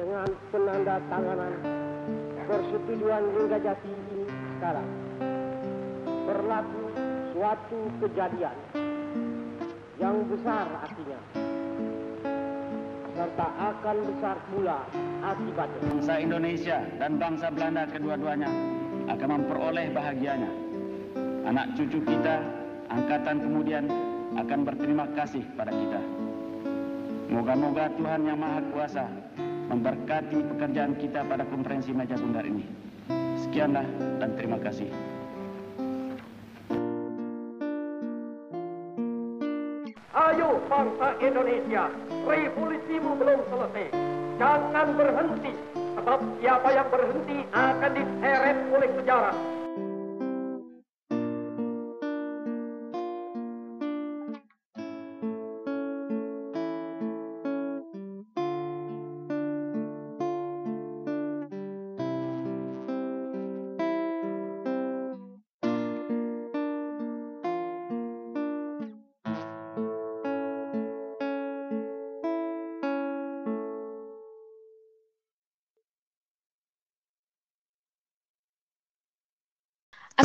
[0.00, 1.52] dengan penanda tanganan
[2.48, 4.24] persetujuan Linggajati ini
[4.56, 4.88] sekarang
[6.24, 6.84] berlaku
[7.36, 8.56] suatu kejadian
[10.00, 11.20] yang besar artinya
[13.12, 14.78] serta akan besar pula
[15.20, 15.80] akibatnya.
[15.92, 18.48] Bangsa Indonesia dan bangsa Belanda kedua-duanya
[19.12, 20.48] akan memperoleh bahagianya.
[21.44, 22.40] Anak cucu kita,
[22.88, 23.84] angkatan kemudian
[24.40, 26.00] akan berterima kasih pada kita.
[27.28, 29.04] Moga-moga Tuhan Yang Maha Kuasa
[29.70, 32.66] memberkati pekerjaan kita pada konferensi meja bundar ini.
[33.46, 33.86] Sekianlah
[34.18, 34.90] dan terima kasih.
[40.10, 41.86] Ayo bangsa Indonesia,
[42.26, 43.86] revolusimu belum selesai.
[44.42, 45.52] Jangan berhenti,
[45.94, 49.59] sebab siapa yang berhenti akan diseret oleh sejarah.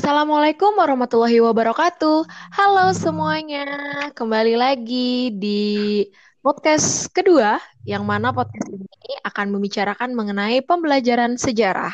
[0.06, 2.30] Assalamualaikum warahmatullahi wabarakatuh.
[2.54, 3.66] Halo semuanya,
[4.14, 6.06] kembali lagi di
[6.46, 7.58] podcast kedua,
[7.90, 11.90] yang mana podcast ini akan membicarakan mengenai pembelajaran sejarah.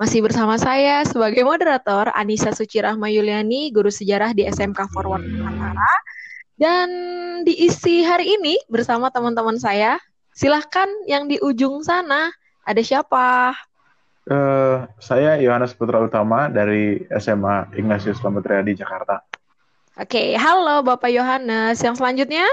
[0.00, 5.92] Masih bersama saya sebagai moderator Anissa Suci Rahma Yuliani, guru sejarah di SMK Forward Nusantara.
[6.56, 6.88] Dan
[7.44, 10.00] diisi hari ini bersama teman-teman saya.
[10.32, 12.32] Silahkan yang di ujung sana,
[12.64, 13.52] ada siapa?
[14.28, 19.24] Uh, saya Yohanes Putra Utama dari SMA Ignatius Lametria di Jakarta.
[19.96, 21.80] Oke, halo Bapak Yohanes.
[21.80, 22.44] Yang selanjutnya?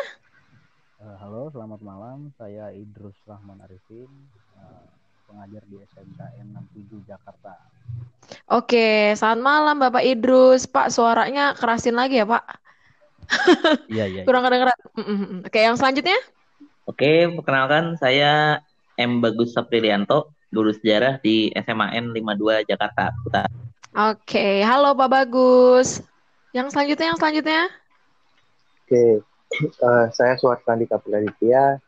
[0.97, 2.31] Uh, halo, selamat malam.
[2.39, 4.07] Saya Idrus Rahman Arifin,
[4.55, 4.87] uh,
[5.27, 7.53] pengajar di SMK N67 Jakarta.
[8.47, 10.71] Oke, selamat malam Bapak Idrus.
[10.71, 12.43] Pak, suaranya kerasin lagi ya Pak?
[13.91, 14.21] Iya, iya.
[14.23, 14.77] Kurang kedengeran.
[15.43, 16.15] Oke, yang selanjutnya?
[16.87, 18.63] Oke, perkenalkan saya
[18.95, 19.19] M.
[19.19, 23.49] Bagus Saprilianto, guru sejarah di SMAN 52 Jakarta Utara.
[23.97, 26.01] Oke, halo Pak Bagus.
[26.53, 27.61] Yang selanjutnya, yang selanjutnya?
[28.85, 29.05] Oke,
[29.83, 31.81] uh, saya Suartandi Kapiladitia,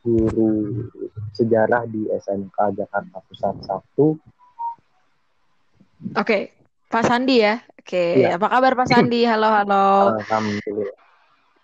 [0.00, 0.86] guru
[1.34, 3.54] sejarah di SMK Jakarta Pusat
[3.98, 6.22] 1.
[6.22, 6.38] Oke,
[6.86, 7.60] Pak Sandi ya.
[7.82, 8.38] Oke, ya.
[8.38, 9.26] apa kabar Pak Sandi?
[9.26, 10.16] Halo, halo.
[10.18, 11.05] Alhamdulillah.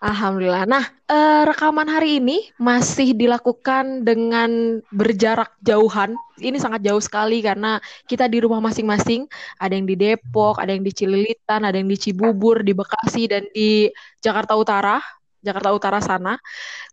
[0.03, 0.67] Alhamdulillah.
[0.67, 6.19] Nah, eh, rekaman hari ini masih dilakukan dengan berjarak jauhan.
[6.43, 9.23] Ini sangat jauh sekali karena kita di rumah masing-masing.
[9.63, 13.47] Ada yang di Depok, ada yang di Cililitan, ada yang di Cibubur, di Bekasi, dan
[13.55, 13.87] di
[14.19, 14.99] Jakarta Utara.
[15.43, 16.39] Jakarta Utara sana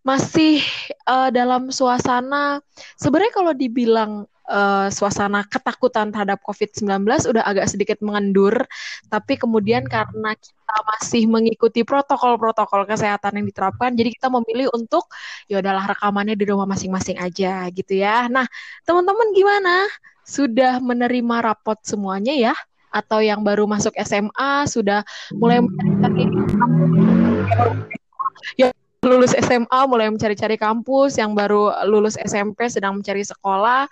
[0.02, 0.58] masih
[1.06, 2.58] uh, dalam suasana
[2.98, 8.66] sebenarnya kalau dibilang uh, suasana ketakutan terhadap COVID-19 udah agak sedikit mengendur,
[9.06, 15.06] tapi kemudian karena kita masih mengikuti protokol-protokol kesehatan yang diterapkan, jadi kita memilih untuk
[15.46, 18.26] ya udahlah rekamannya di rumah masing-masing aja gitu ya.
[18.26, 18.44] Nah,
[18.82, 19.86] teman-teman gimana?
[20.26, 22.54] Sudah menerima rapot semuanya ya?
[22.90, 25.06] Atau yang baru masuk SMA sudah
[25.38, 26.26] mulai mencari
[28.58, 33.88] yang lulus SMA mulai mencari-cari kampus, yang baru lulus SMP sedang mencari sekolah.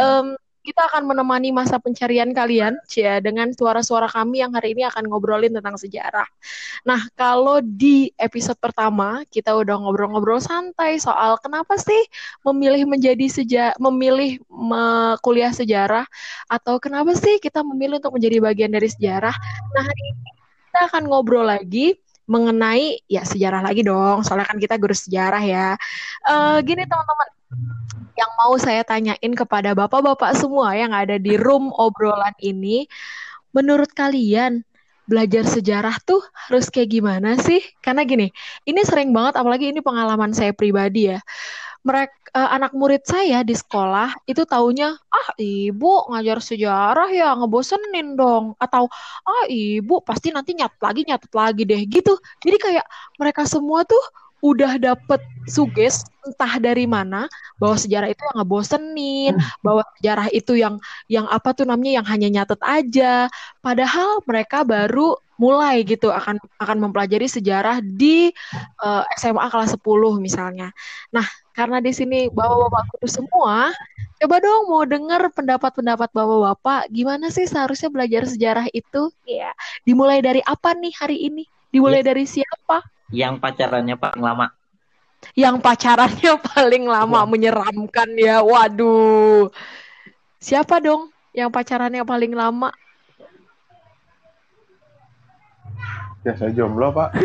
[0.00, 0.36] Um,
[0.66, 5.54] kita akan menemani masa pencarian kalian, ya, dengan suara-suara kami yang hari ini akan ngobrolin
[5.54, 6.26] tentang sejarah.
[6.82, 12.02] Nah, kalau di episode pertama kita udah ngobrol-ngobrol santai soal kenapa sih
[12.42, 16.02] memilih menjadi sejarah, memilih me kuliah sejarah,
[16.50, 19.36] atau kenapa sih kita memilih untuk menjadi bagian dari sejarah.
[19.70, 20.30] Nah, hari ini
[20.66, 21.94] kita akan ngobrol lagi
[22.26, 25.68] mengenai ya sejarah lagi dong, soalnya kan kita guru sejarah ya.
[26.26, 27.28] Uh, gini teman-teman,
[28.18, 32.90] yang mau saya tanyain kepada bapak-bapak semua yang ada di room obrolan ini,
[33.54, 34.66] menurut kalian
[35.06, 37.62] belajar sejarah tuh harus kayak gimana sih?
[37.78, 38.34] Karena gini,
[38.66, 41.22] ini sering banget, apalagi ini pengalaman saya pribadi ya
[41.86, 48.14] mereka uh, anak murid saya di sekolah itu taunya ah ibu ngajar sejarah ya ngebosenin
[48.20, 48.52] dong.
[48.60, 48.92] Atau
[49.24, 52.12] ah ibu pasti nanti nyat lagi nyatet lagi deh gitu.
[52.44, 52.86] Jadi kayak
[53.16, 54.00] mereka semua tuh
[54.46, 55.18] udah dapet
[55.50, 57.26] suges entah dari mana
[57.58, 60.78] bahwa sejarah itu yang ngebosenin, bahwa sejarah itu yang
[61.10, 63.26] yang apa tuh namanya yang hanya nyatet aja.
[63.62, 68.32] Padahal mereka baru mulai gitu akan akan mempelajari sejarah di
[68.82, 69.82] uh, eh, SMA kelas 10
[70.22, 70.72] misalnya.
[71.12, 73.56] Nah, karena di sini bapak-bapak guru semua,
[74.22, 79.12] coba dong mau dengar pendapat-pendapat bapak-bapak gimana sih seharusnya belajar sejarah itu?
[79.28, 79.52] Ya,
[79.84, 81.44] dimulai dari apa nih hari ini?
[81.70, 82.14] Dimulai ya.
[82.14, 82.95] dari siapa?
[83.10, 84.46] Yang pacarannya Pak lama.
[85.34, 88.42] yang pacarannya paling lama menyeramkan ya.
[88.42, 89.50] Waduh.
[90.38, 92.70] Siapa dong yang pacarannya paling lama?
[96.22, 97.14] Ya saya jomblo pak.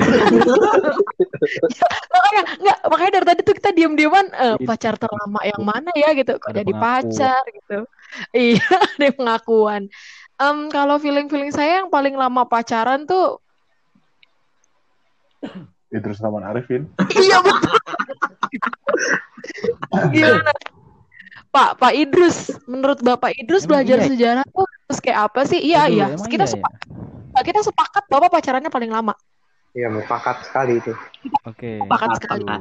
[2.13, 4.66] makanya nggak makanya dari tadi tuh kita diam-diaman eh, Itu.
[4.69, 7.01] pacar terlama yang mana ya gitu kok Ada jadi pengakuan.
[7.01, 7.77] pacar gitu
[8.54, 9.81] iya ada pengakuan
[10.38, 13.42] Em, kalau feeling-feeling saya yang paling lama pacaran tuh
[15.92, 16.88] Idrus Rahman Arifin.
[17.20, 17.76] iya betul
[20.16, 20.52] gimana
[21.52, 24.08] Pak Pak Idrus menurut Bapak Idrus Emang belajar iya?
[24.08, 26.54] sejarah tuh terus kayak apa sih iya Aduh, iya kita iya ya?
[26.56, 26.80] sepakat
[27.44, 29.16] kita sepakat Bapak pacarannya paling lama
[29.72, 30.92] Iya, mufakat sekali itu.
[31.48, 31.80] Oke.
[31.80, 32.44] Sepakat sekali.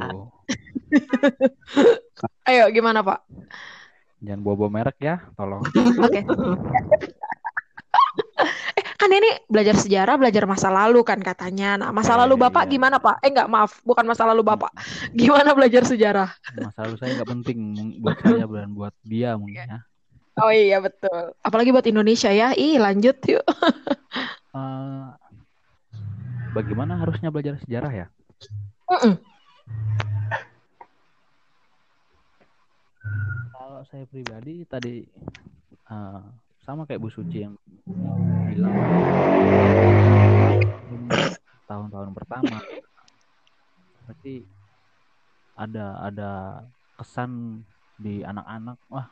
[2.46, 3.26] Ayo gimana Pak
[4.22, 5.58] Jangan bawa-bawa merek ya, tolong.
[6.06, 6.22] Oke.
[9.00, 11.80] kan ini belajar sejarah, belajar masa lalu kan katanya.
[11.80, 12.72] Nah, masa Oke, lalu Bapak iya.
[12.76, 13.24] gimana, Pak?
[13.24, 13.80] Eh, enggak, maaf.
[13.80, 14.76] Bukan masa lalu Bapak.
[15.16, 16.28] Gimana belajar sejarah?
[16.60, 17.58] Masa lalu saya nggak penting
[18.04, 19.80] buat saya dan buat dia mungkin ya.
[20.36, 21.32] Oh iya, betul.
[21.40, 22.52] Apalagi buat Indonesia ya.
[22.52, 23.44] Ih, lanjut yuk.
[24.50, 25.08] Eh,
[26.50, 28.06] bagaimana harusnya belajar sejarah ya?
[28.90, 29.14] Mm-mm.
[33.54, 35.06] Kalau saya pribadi tadi
[35.86, 36.22] eh,
[36.70, 37.54] sama kayak Bu Suci yang
[38.46, 38.74] bilang
[41.66, 42.58] tahun-tahun pertama
[44.06, 44.42] berarti
[45.54, 46.30] ada ada
[46.98, 47.62] kesan
[48.00, 49.06] di anak-anak wah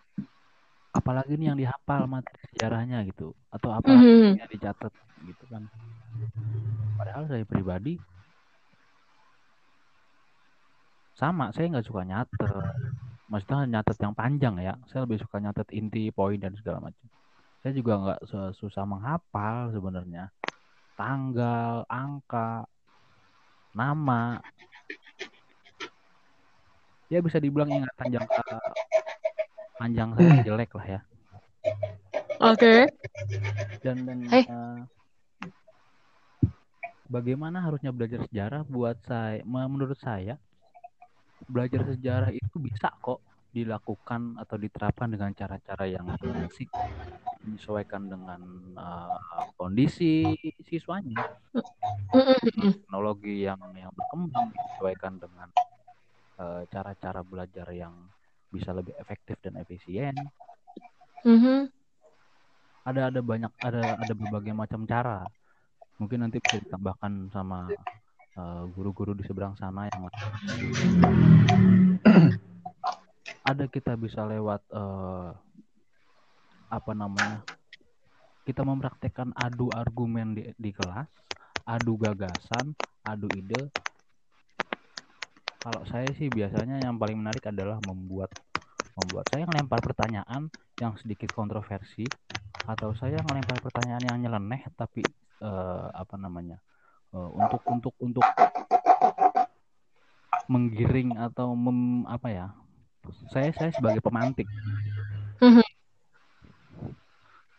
[0.94, 3.37] apalagi nih yang dihafal materi sejarahnya gitu.
[3.52, 4.40] Atau apa Mhm.
[4.40, 5.62] yang dicatat gitu kan.
[6.99, 8.00] Padahal saya pribadi
[11.14, 12.50] sama saya nggak suka nyatet.
[13.28, 17.06] Maksudnya nyatet yang panjang ya saya lebih suka nyatet inti poin dan segala macam
[17.58, 18.20] saya juga nggak
[18.55, 20.31] susah menghafal sebenarnya.
[20.94, 22.66] Tanggal angka
[23.75, 24.38] nama.
[27.08, 28.44] Ya bisa dibilang ingatan jangka
[29.78, 31.00] panjang saya jelek lah ya.
[32.38, 32.87] Oke.
[33.82, 34.43] dan dan Hei.
[34.46, 34.78] eh,
[37.11, 40.38] bagaimana harusnya belajar sejarah buat saya me- menurut saya
[41.46, 46.69] belajar sejarah itu bisa kok dilakukan atau diterapkan dengan cara-cara yang asik
[47.49, 48.41] menyesuaikan dengan
[48.77, 50.37] eh, kondisi
[50.69, 51.25] siswanya.
[52.53, 55.49] Teknologi yang yang berkembang disesuaikan dengan
[56.37, 57.97] eh, cara-cara belajar yang
[58.53, 60.15] bisa lebih efektif dan efisien.
[61.27, 61.67] Mhm.
[62.89, 65.21] ada ada banyak ada ada berbagai macam cara.
[66.00, 67.69] Mungkin nanti bisa ditambahkan sama
[68.39, 70.09] eh, guru-guru di seberang sana yang
[73.50, 75.48] ada kita bisa lewat eh,
[76.69, 77.44] apa namanya
[78.44, 81.09] kita mempraktekkan adu argumen di, di kelas
[81.69, 82.73] adu gagasan
[83.05, 83.69] adu ide
[85.65, 88.32] kalau saya sih biasanya yang paling menarik adalah membuat
[88.97, 90.49] membuat saya melempar pertanyaan
[90.81, 92.06] yang sedikit kontroversi
[92.65, 95.05] atau saya melempar pertanyaan yang nyeleneh tapi
[95.41, 96.56] eh, apa namanya
[97.12, 98.25] eh, untuk untuk untuk
[100.49, 102.47] menggiring atau mem, apa ya
[103.32, 104.49] saya saya sebagai pemantik.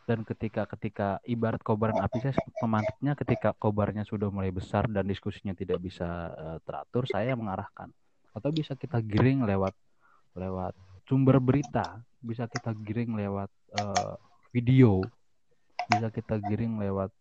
[0.10, 5.54] Dan ketika ketika ibarat kobaran api saya pemantiknya ketika kobarnya sudah mulai besar dan diskusinya
[5.54, 7.94] tidak bisa eh, teratur saya yang mengarahkan.
[8.34, 9.78] Atau bisa kita giring lewat
[10.34, 10.74] lewat
[11.06, 14.14] sumber berita bisa kita giring lewat eh,
[14.50, 15.06] video
[15.94, 17.14] bisa kita giring lewat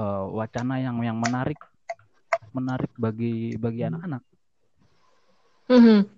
[0.00, 1.60] eh, wacana yang yang menarik
[2.56, 4.24] menarik bagi bagi anak-anak.
[5.68, 6.16] Mhm.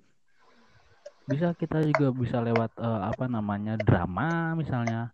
[1.26, 5.10] bisa kita juga bisa lewat eh, apa namanya drama misalnya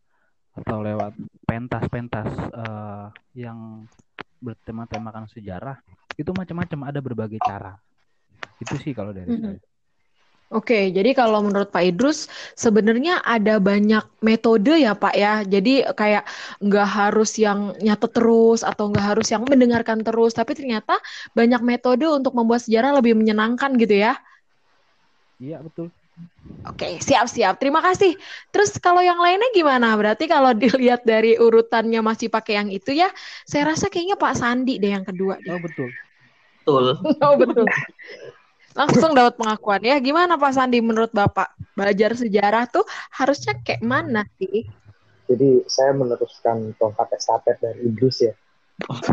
[0.57, 1.13] atau lewat
[1.49, 2.29] pentas-pentas
[2.63, 3.07] eh,
[3.45, 3.87] yang
[4.41, 5.77] bertema-temakan sejarah
[6.21, 7.77] itu macam-macam ada berbagai cara
[8.63, 9.43] itu sih kalau dari Mhm.
[9.43, 9.61] saya
[10.55, 15.43] Oke, jadi kalau menurut Pak Idrus sebenarnya ada banyak metode ya Pak ya.
[15.43, 16.23] Jadi kayak
[16.63, 21.03] nggak harus yang nyatet terus atau nggak harus yang mendengarkan terus, tapi ternyata
[21.35, 24.15] banyak metode untuk membuat sejarah lebih menyenangkan gitu ya.
[25.43, 25.87] iya betul
[26.67, 27.63] Oke, siap-siap.
[27.63, 28.19] Terima kasih.
[28.51, 29.95] Terus kalau yang lainnya gimana?
[29.95, 33.07] Berarti kalau dilihat dari urutannya masih pakai yang itu ya,
[33.47, 35.39] saya rasa kayaknya Pak Sandi deh yang kedua.
[35.39, 35.55] deh.
[35.55, 35.91] oh betul
[36.67, 36.85] Betul.
[37.23, 37.67] Oh betul.
[38.75, 39.97] Langsung dapat pengakuan ya.
[40.03, 41.55] Gimana Pak Sandi menurut Bapak?
[41.79, 42.83] Belajar sejarah tuh
[43.15, 44.67] harusnya kayak mana sih?
[45.31, 48.35] Jadi saya meneruskan tongkat estafet dari Idrus ya.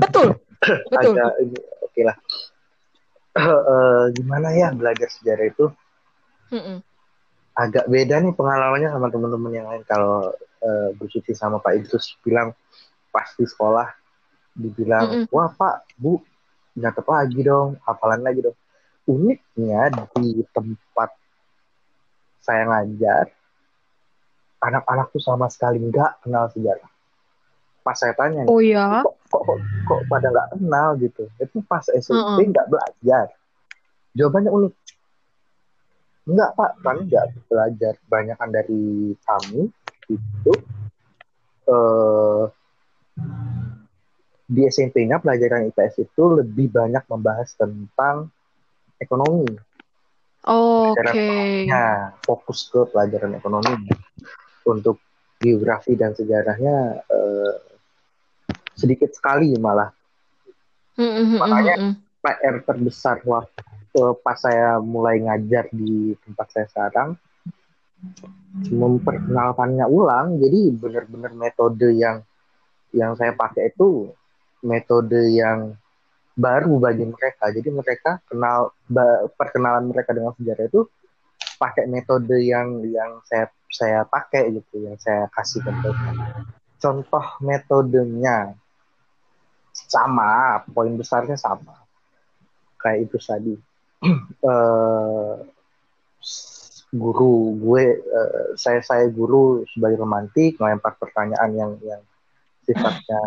[0.01, 0.41] Betul.
[0.91, 1.13] Betul.
[1.15, 2.17] Agak ini oke lah.
[3.33, 5.65] Eh, gimana ya belajar sejarah itu
[6.53, 6.85] Mm-mm.
[7.53, 10.33] Agak beda nih pengalamannya sama teman-teman yang lain kalau
[10.97, 12.55] Bu Suci sama Pak Idrus bilang
[13.13, 13.93] pas di sekolah
[14.57, 15.33] dibilang Mm-mm.
[15.33, 16.17] wah Pak Bu
[16.73, 18.57] nyatet lagi dong hafalan lagi dong
[19.05, 21.11] uniknya di tempat
[22.43, 23.31] saya ngajar,
[24.59, 26.91] anak-anak tuh sama sekali nggak kenal sejarah.
[27.83, 29.03] Pas saya tanya, Oh ya.
[29.03, 31.23] kok, kok, kok, kok pada nggak kenal gitu?
[31.39, 33.31] Itu pas SMP nggak belajar.
[34.15, 34.73] Jawabannya unik.
[36.23, 37.93] Enggak pak, kami nggak belajar.
[38.07, 39.67] Banyakan dari kami
[40.07, 40.53] itu
[41.67, 42.43] eh,
[44.47, 48.31] di SMP-nya pelajaran IPS itu lebih banyak membahas tentang
[48.99, 49.51] ekonomi.
[50.43, 51.67] Oke.
[51.67, 53.87] Nah, fokus ke pelajaran ekonomi.
[54.63, 54.99] Untuk
[55.43, 57.55] geografi dan sejarahnya eh,
[58.75, 59.91] sedikit sekali malah.
[60.95, 61.95] Mm, mm, mm, Makanya- mm, mm.
[62.23, 63.72] PR terbesar waktu
[64.25, 67.09] pas saya mulai ngajar di tempat saya sekarang
[68.73, 72.25] memperkenalkannya ulang jadi benar-benar metode yang
[72.93, 74.11] yang saya pakai itu
[74.63, 75.75] metode yang
[76.33, 77.53] baru bagi mereka.
[77.53, 78.73] Jadi mereka kenal
[79.37, 80.81] perkenalan mereka dengan sejarah itu
[81.61, 86.11] pakai metode yang yang saya saya pakai gitu yang saya kasih ke mereka.
[86.81, 88.53] Contoh metodenya
[89.73, 91.85] sama poin besarnya sama.
[92.81, 93.55] Kayak itu tadi
[94.03, 95.35] eh
[96.93, 102.01] guru gue eh, saya saya guru sebagai romantik melempar pertanyaan yang yang
[102.61, 103.21] sifatnya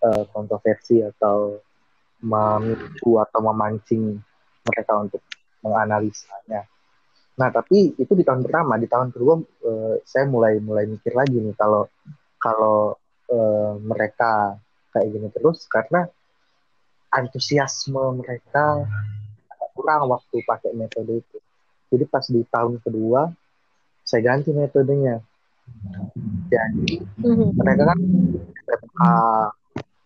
[0.00, 1.60] eh, kontroversi atau
[2.24, 4.16] memicu atau memancing
[4.64, 5.20] mereka untuk
[5.60, 6.64] menganalisanya.
[7.36, 9.34] Nah tapi itu di tahun pertama, di tahun kedua
[9.68, 11.84] eh, saya mulai mulai mikir lagi nih kalau
[12.40, 12.96] kalau
[13.28, 14.56] eh, mereka
[14.96, 16.08] kayak gini terus karena
[17.12, 18.88] antusiasme mereka
[19.86, 21.38] kurang waktu pakai metode itu.
[21.94, 23.30] Jadi pas di tahun kedua
[24.02, 25.22] saya ganti metodenya.
[26.50, 27.54] Jadi Mhm.
[27.54, 27.98] mereka kan
[28.66, 29.00] SMK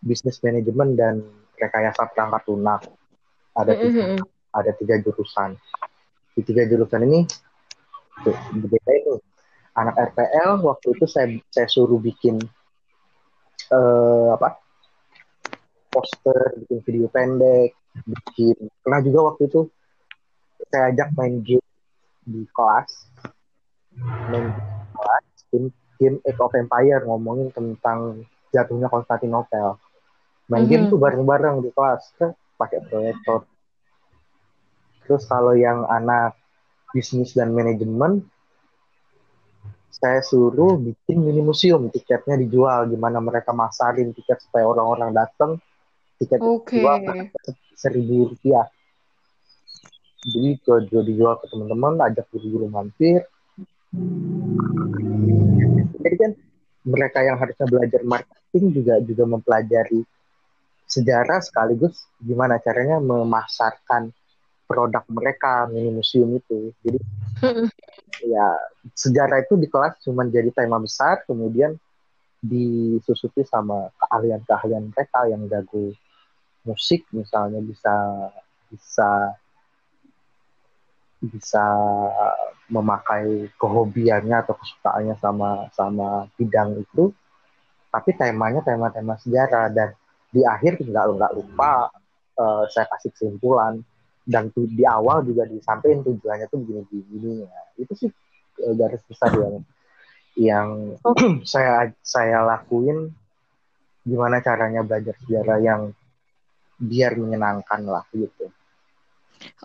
[0.05, 1.25] bisnis manajemen dan
[1.57, 2.81] rekayasa perangkat lunak.
[3.57, 4.25] Ada Mm, tiga, mm, mm.
[4.53, 5.49] ada tiga jurusan.
[6.37, 7.25] Di tiga jurusan ini
[8.53, 9.17] berbeda itu.
[9.73, 12.37] Anak RPL waktu itu saya saya suruh bikin
[13.73, 14.61] eh, apa
[15.89, 19.67] poster, bikin video pendek, bikin pernah juga waktu itu
[20.71, 21.65] saya ajak main game
[22.23, 23.11] di kelas,
[24.29, 24.61] main di
[24.95, 25.67] kelas, game,
[25.99, 29.75] game Age of Empire ngomongin tentang jatuhnya Konstantinopel.
[30.47, 30.91] Main game Mhm.
[30.91, 33.47] tuh bareng-bareng di kelas, kan pakai proyektor.
[35.07, 36.37] Terus kalau yang anak
[36.93, 38.23] bisnis dan manajemen,
[39.91, 45.59] saya suruh bikin mini museum, tiketnya dijual, gimana mereka masarin tiket supaya orang-orang datang,
[46.21, 46.77] tiket Oke.
[46.77, 47.01] dijual
[47.73, 48.69] seribu rupiah.
[50.21, 53.25] Jadi jual, jual dijual ke teman-teman, ajak guru-guru mampir.
[55.97, 56.31] Jadi kan
[56.85, 60.05] mereka yang harusnya belajar marketing juga juga mempelajari
[60.85, 64.13] sejarah sekaligus gimana caranya memasarkan
[64.69, 66.69] produk mereka mini museum itu.
[66.85, 67.01] Jadi
[67.41, 67.73] Mm,
[68.21, 68.53] ya
[68.93, 71.73] sejarah itu di kelas cuma jadi tema besar kemudian
[72.37, 75.93] disusupi sama keahlian-keahlian mereka yang jago
[76.67, 77.93] musik misalnya bisa
[78.69, 79.09] bisa
[81.21, 81.61] bisa
[82.71, 87.13] memakai kehobiannya atau kesukaannya sama sama bidang itu.
[87.93, 89.93] Tapi temanya tema-tema sejarah dan
[90.31, 91.91] di akhir nggak nggak lupa
[92.41, 93.77] eh, saya kasih kesimpulan.
[94.21, 97.61] Dan tu- di awal juga disampaikan tujuannya tuh begini begini ya.
[97.77, 98.09] Itu sih
[98.65, 99.55] eh, garis besar yang
[100.39, 100.67] yang
[101.51, 103.13] saya saya lakuin.
[104.01, 105.93] Gimana caranya belajar sejarah yang
[106.81, 108.49] biar menyenangkan lah gitu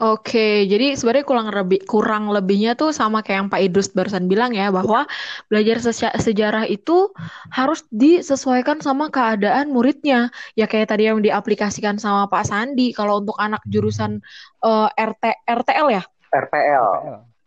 [0.00, 4.56] Oke, jadi sebenarnya kurang lebih kurang lebihnya tuh sama kayak yang Pak Idrus barusan bilang
[4.56, 5.04] ya bahwa
[5.52, 5.80] belajar
[6.16, 7.12] sejarah itu
[7.52, 10.32] harus disesuaikan sama keadaan muridnya.
[10.56, 12.92] Ya kayak tadi yang diaplikasikan sama Pak Sandi.
[12.96, 14.20] Kalau untuk anak jurusan
[14.64, 16.84] eh, RT RTL ya, RPL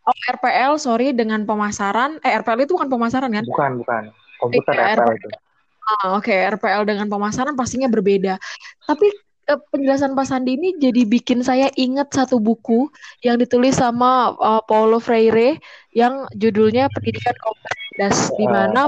[0.10, 2.18] oh RPL sorry dengan pemasaran.
[2.26, 3.46] Eh RPL itu bukan pemasaran kan?
[3.46, 4.04] bukan bukan
[4.42, 5.30] komputer Iya, RPL itu
[5.90, 8.38] Ah, Oke, RPL dengan pemasaran pastinya berbeda.
[8.86, 12.92] Tapi eh, penjelasan Pak Sandi ini jadi bikin saya ingat satu buku
[13.26, 15.58] yang ditulis sama eh, Paulo Freire
[15.96, 18.86] yang judulnya Pendidikan Komunitas, di mana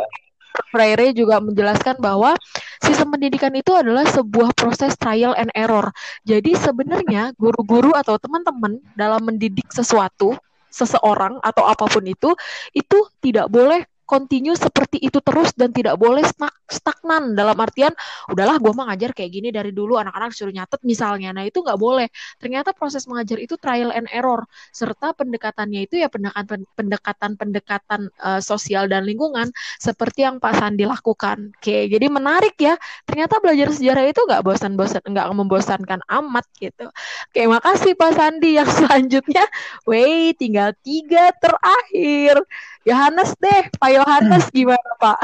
[0.69, 2.35] Freire juga menjelaskan bahwa
[2.83, 5.89] sistem pendidikan itu adalah sebuah proses trial and error.
[6.27, 10.35] Jadi sebenarnya guru-guru atau teman-teman dalam mendidik sesuatu,
[10.71, 12.35] seseorang atau apa pun itu,
[12.75, 16.19] itu tidak boleh continue seperti itu terus dan tidak boleh
[16.67, 17.31] stagnan.
[17.31, 17.95] Dalam artian
[18.27, 21.31] udahlah gue mah ngajar kayak gini dari dulu anak-anak suruh nyatet misalnya.
[21.31, 22.11] Nah itu nggak boleh.
[22.35, 24.43] Ternyata proses mengajar itu trial and error
[24.75, 29.47] serta pendekatannya itu ya pendekatan pendekatan pendekatan uh, sosial dan lingkungan
[29.79, 31.55] seperti yang Pak Sandi lakukan.
[31.55, 32.75] Oke jadi menarik ya.
[33.07, 36.91] Ternyata belajar sejarah itu nggak bosan-bosan nggak membosankan amat gitu.
[37.31, 38.59] Oke makasih Pak Sandi.
[38.59, 39.47] Yang selanjutnya
[39.87, 42.43] wait tinggal tiga terakhir
[42.81, 45.17] Yohanes deh, Pak Yohanes gimana Pak?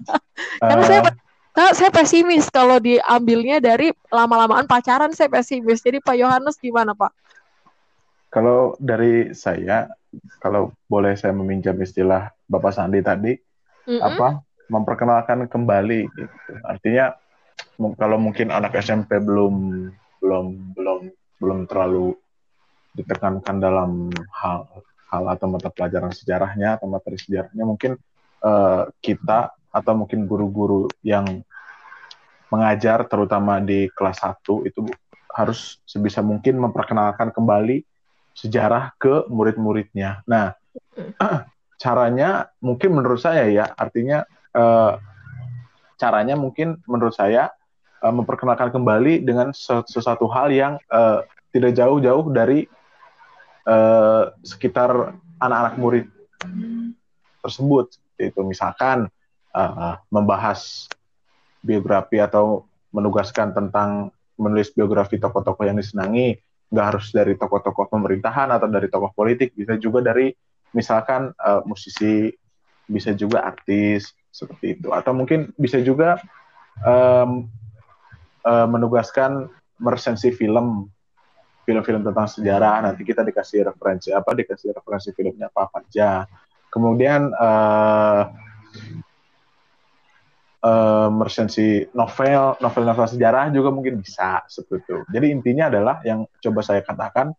[0.62, 1.72] Karena uh, saya eh.
[1.74, 5.82] saya pesimis kalau diambilnya dari lama-lamaan pacaran saya pesimis.
[5.82, 7.14] Jadi Pak Yohanes gimana Pak?
[8.28, 9.88] Kalau dari saya,
[10.42, 14.02] kalau boleh saya meminjam istilah Bapak Sandi tadi, mm-hmm.
[14.02, 16.00] apa memperkenalkan kembali.
[16.12, 16.52] Gitu.
[16.66, 17.14] Artinya
[17.94, 19.86] kalau mungkin anak SMP belum
[20.18, 21.00] belum belum
[21.38, 22.14] belum terlalu
[22.98, 24.66] ditekankan dalam hal
[25.08, 27.96] hal atau mata pelajaran sejarahnya atau materi sejarahnya mungkin
[28.44, 31.44] uh, kita atau mungkin guru-guru yang
[32.48, 34.88] mengajar terutama di kelas 1 itu
[35.36, 37.84] harus sebisa mungkin memperkenalkan kembali
[38.32, 40.24] sejarah ke murid-muridnya.
[40.24, 40.56] Nah,
[41.82, 44.24] caranya mungkin menurut saya ya, artinya
[44.56, 44.96] uh,
[46.00, 47.52] caranya mungkin menurut saya
[48.00, 51.22] uh, memperkenalkan kembali dengan sesuatu hal yang uh,
[51.52, 52.64] tidak jauh-jauh dari
[53.68, 56.06] uh, sekitar anak-anak murid
[57.44, 58.40] tersebut itu.
[58.42, 59.12] Misalkan
[59.52, 60.88] uh, membahas
[61.60, 64.10] biografi atau menugaskan tentang
[64.40, 69.76] menulis biografi tokoh-tokoh yang disenangi nggak harus dari tokoh-tokoh pemerintahan atau dari tokoh politik bisa
[69.80, 70.32] juga dari
[70.76, 72.28] misalkan uh, musisi
[72.88, 74.88] bisa juga artis seperti itu.
[74.92, 76.20] Atau mungkin bisa juga
[76.84, 77.48] um,
[78.44, 79.48] uh, menugaskan
[79.80, 80.88] meresensi film
[81.68, 86.24] film-film tentang sejarah nanti kita dikasih referensi apa dikasih referensi filmnya apa aja.
[86.72, 88.22] Kemudian uh,
[90.64, 94.96] uh, meresensi novel novel-novel sejarah juga mungkin bisa seperti itu.
[95.12, 97.36] Jadi intinya adalah yang coba saya katakan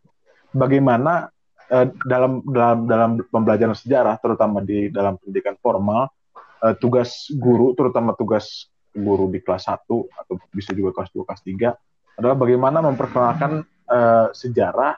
[0.53, 1.33] bagaimana
[1.73, 6.13] uh, dalam dalam dalam pembelajaran sejarah terutama di dalam pendidikan formal
[6.61, 11.41] uh, tugas guru terutama tugas guru di kelas 1 atau bisa juga kelas 2 kelas
[11.45, 14.95] 3 adalah bagaimana memperkenalkan uh, sejarah,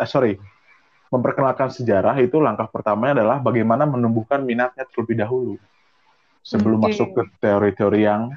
[0.00, 0.40] uh, sorry,
[1.12, 5.54] memperkenalkan sejarah itu langkah pertamanya adalah bagaimana menumbuhkan minatnya terlebih dahulu
[6.42, 6.96] sebelum okay.
[6.96, 8.32] masuk ke teori-teori yang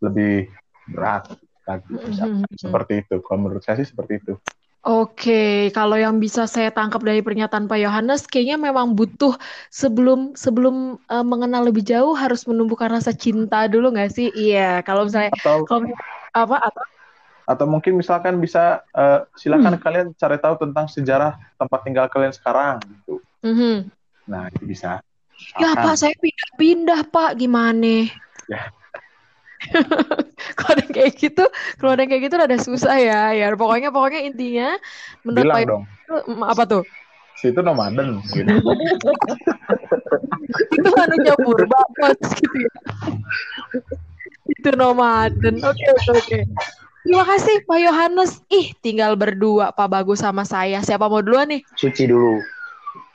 [0.00, 0.48] lebih
[0.90, 1.28] berat
[1.68, 2.56] lagi, mm-hmm.
[2.56, 3.20] seperti itu.
[3.22, 4.34] Kalau menurut saya sih seperti itu.
[4.80, 9.36] Oke, kalau yang bisa saya tangkap dari pernyataan Pak Yohanes, kayaknya memang butuh
[9.68, 14.32] sebelum sebelum uh, mengenal lebih jauh harus menumbuhkan rasa cinta dulu nggak sih?
[14.32, 15.84] Iya, kalau misalnya atau, kalau
[16.32, 16.82] apa atau
[17.50, 19.82] atau mungkin misalkan bisa uh, silakan hmm.
[19.82, 23.18] kalian cari tahu tentang sejarah tempat tinggal kalian sekarang gitu.
[23.42, 23.76] Mm-hmm.
[24.30, 25.02] Nah itu bisa.
[25.58, 28.06] Ya Pak saya pindah-pindah Pak gimana?
[28.46, 28.70] Ya.
[30.56, 31.44] kalau ada kayak gitu,
[31.76, 33.34] kalau ada kayak gitu ada susah ya.
[33.34, 34.68] Ya pokoknya pokoknya intinya
[35.26, 35.82] menurut Bilang Pak dong.
[35.90, 36.14] Itu,
[36.46, 36.84] apa tuh?
[37.40, 38.46] Situ nomaden gitu.
[40.76, 41.80] itu manusia purba
[42.36, 42.72] gitu ya.
[44.44, 45.56] itu nomaden.
[45.64, 46.38] Oke okay, oke okay, oke.
[47.00, 48.44] Terima kasih Pak Yohanes.
[48.52, 50.84] Ih, tinggal berdua Pak Bagus sama saya.
[50.84, 51.64] Siapa mau duluan nih?
[51.72, 52.36] Suci dulu.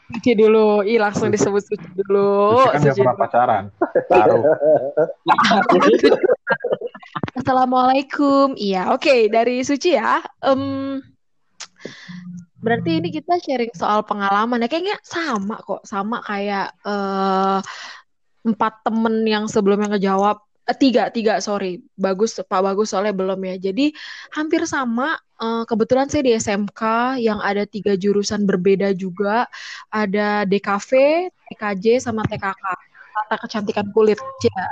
[0.10, 0.82] Suci dulu.
[0.82, 2.66] Ih, langsung disebut Suci dulu.
[2.66, 3.64] Suci kan Suci pernah pacaran.
[7.40, 8.58] Assalamualaikum.
[8.58, 9.06] Iya, oke.
[9.06, 9.20] Okay.
[9.30, 10.18] Dari Suci ya.
[10.42, 10.98] Um,
[12.66, 14.70] berarti ini kita sharing soal pengalaman ya.
[14.70, 15.86] Kayaknya sama kok.
[15.86, 17.62] Sama kayak uh,
[18.42, 21.86] empat temen yang sebelumnya ngejawab Eh, tiga tiga sorry.
[21.94, 23.56] Bagus pak bagus soalnya belum ya.
[23.70, 23.94] Jadi
[24.34, 26.82] hampir sama uh, kebetulan saya di SMK
[27.22, 29.46] yang ada tiga jurusan berbeda juga.
[29.94, 30.92] Ada DKV
[31.54, 32.66] TKJ sama TKK
[33.16, 34.64] tata kecantikan kulit ya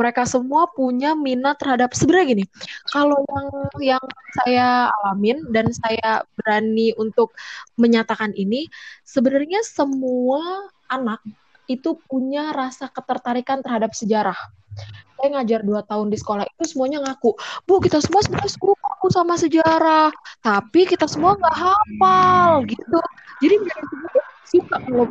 [0.00, 2.44] mereka semua punya minat terhadap sebenarnya gini
[2.88, 3.48] kalau yang
[3.92, 4.04] yang
[4.40, 4.68] saya
[5.04, 7.36] alamin dan saya berani untuk
[7.76, 8.72] menyatakan ini
[9.04, 10.40] sebenarnya semua
[10.88, 11.20] anak
[11.70, 14.36] itu punya rasa ketertarikan terhadap sejarah.
[15.14, 17.36] Saya ngajar dua tahun di sekolah itu semuanya ngaku
[17.68, 20.08] bu kita semua sebenarnya suka aku sama sejarah
[20.40, 22.98] tapi kita semua nggak hafal gitu.
[23.38, 25.06] Jadi mereka suka kalau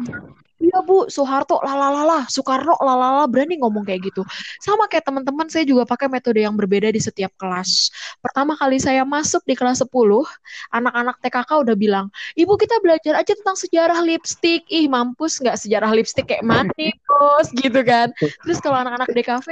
[0.60, 4.28] Iya Bu, Soeharto lalalala, Soekarno lalala berani ngomong kayak gitu.
[4.60, 7.88] Sama kayak teman-teman saya juga pakai metode yang berbeda di setiap kelas.
[8.20, 10.28] Pertama kali saya masuk di kelas 10,
[10.76, 15.96] anak-anak TKK udah bilang, "Ibu kita belajar aja tentang sejarah lipstick." Ih, mampus nggak sejarah
[15.96, 16.68] lipstick kayak mana,
[17.08, 17.48] Bos?
[17.56, 18.12] gitu kan.
[18.20, 19.48] Terus kalau anak-anak DKV,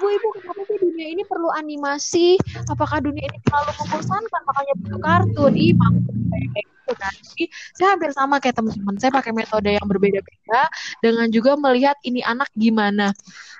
[0.00, 2.40] "Ibu, Ibu, kenapa sih dunia ini perlu animasi?
[2.72, 7.12] Apakah dunia ini terlalu membosankan makanya butuh kartun?" Ih, mampus kayak kan.
[7.34, 7.44] Jadi
[7.74, 8.94] saya hampir sama kayak teman-teman.
[9.00, 10.62] Saya pakai metode yang berbeda-beda
[11.02, 13.10] dengan juga melihat ini anak gimana.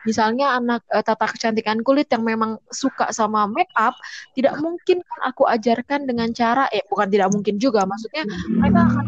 [0.07, 3.99] Misalnya anak uh, tata kecantikan kulit yang memang suka sama make up,
[4.39, 9.07] tidak mungkin kan aku ajarkan dengan cara eh bukan tidak mungkin juga, maksudnya mereka akan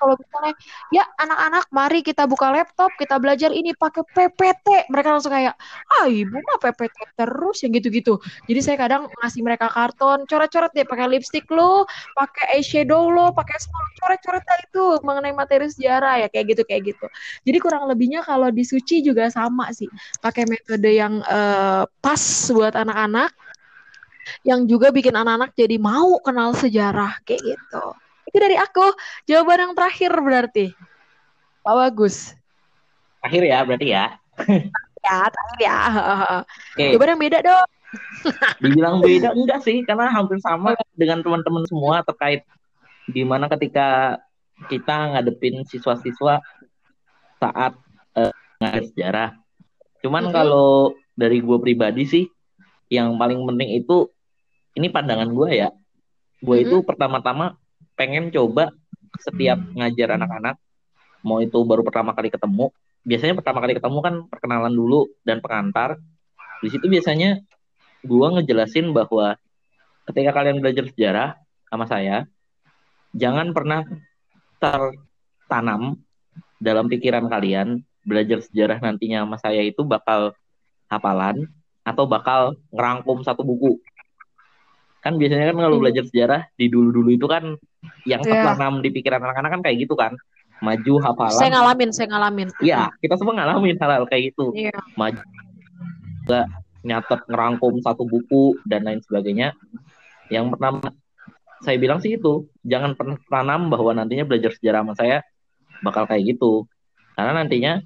[0.00, 0.54] kalau misalnya
[0.92, 4.88] ya anak-anak mari kita buka laptop, kita belajar ini pakai PPT.
[4.92, 5.56] Mereka langsung kayak,
[6.00, 10.84] "Ah, Ibu mah PPT terus yang gitu-gitu." Jadi saya kadang ngasih mereka karton, coret-coret deh
[10.88, 11.84] pakai lipstick lo,
[12.16, 13.58] pakai eyeshadow lo, pakai
[14.00, 17.06] coret-coret itu mengenai materi sejarah ya kayak gitu kayak gitu.
[17.44, 19.90] Jadi kurang lebihnya kalau di suci juga sama sih
[20.22, 22.22] pakai metode yang uh, pas
[22.54, 23.34] buat anak-anak
[24.46, 27.84] yang juga bikin anak-anak jadi mau kenal sejarah kayak gitu.
[28.28, 28.86] Itu dari aku.
[29.28, 30.66] Jawaban yang terakhir berarti.
[31.64, 32.32] Pak Bagus.
[33.24, 34.16] Akhir ya berarti ya.
[35.06, 35.78] ya, terakhir ya.
[36.74, 36.92] Okay.
[36.96, 37.68] Jawaban yang beda dong.
[38.58, 42.42] Dibilang beda enggak sih, karena hampir sama dengan teman-teman semua terkait
[43.10, 44.18] gimana ketika
[44.70, 46.40] kita ngadepin siswa-siswa
[47.42, 47.74] saat
[48.16, 49.44] uh, sejarah
[50.04, 50.36] Cuman mm-hmm.
[50.36, 52.24] kalau dari gue pribadi sih,
[52.92, 54.12] yang paling penting itu
[54.76, 55.72] ini pandangan gue ya.
[56.44, 56.68] Gue mm-hmm.
[56.68, 57.56] itu pertama-tama
[57.96, 58.68] pengen coba
[59.16, 60.60] setiap ngajar anak-anak,
[61.24, 62.68] mau itu baru pertama kali ketemu.
[63.00, 65.96] Biasanya pertama kali ketemu kan perkenalan dulu dan pengantar.
[66.60, 67.40] Di situ biasanya
[68.04, 69.40] gue ngejelasin bahwa
[70.12, 71.40] ketika kalian belajar sejarah
[71.72, 72.28] sama saya,
[73.14, 73.86] jangan pernah
[74.58, 75.98] tertanam
[76.58, 80.36] dalam pikiran kalian belajar sejarah nantinya sama saya itu bakal
[80.92, 81.48] hafalan
[81.84, 83.80] atau bakal ngerangkum satu buku.
[85.00, 85.84] Kan biasanya kan kalau hmm.
[85.84, 87.56] belajar sejarah di dulu-dulu itu kan
[88.08, 88.40] yang yeah.
[88.40, 90.16] tertanam di pikiran anak-anak kan kayak gitu kan.
[90.64, 91.36] Maju hafalan.
[91.36, 92.48] Saya ngalamin, saya ngalamin.
[92.64, 94.48] Iya, kita semua ngalamin hal-hal kayak gitu.
[94.56, 94.80] Yeah.
[94.96, 95.20] Maju
[96.84, 99.56] nyatet ngerangkum satu buku dan lain sebagainya.
[100.32, 100.92] Yang pertama
[101.64, 105.24] saya bilang sih itu, jangan pernah tanam bahwa nantinya belajar sejarah sama saya
[105.80, 106.68] bakal kayak gitu.
[107.16, 107.80] Karena nantinya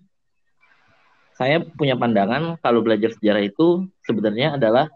[1.38, 4.90] saya punya pandangan kalau belajar sejarah itu sebenarnya adalah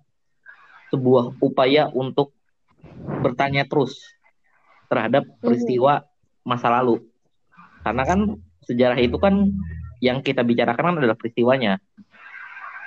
[0.90, 2.34] sebuah upaya untuk
[3.22, 3.96] bertanya terus
[4.90, 5.38] terhadap mhm.
[5.38, 6.02] peristiwa
[6.42, 7.00] masa lalu.
[7.86, 8.20] Karena kan
[8.66, 9.54] sejarah itu kan
[10.02, 11.78] yang kita bicarakan kan adalah peristiwanya.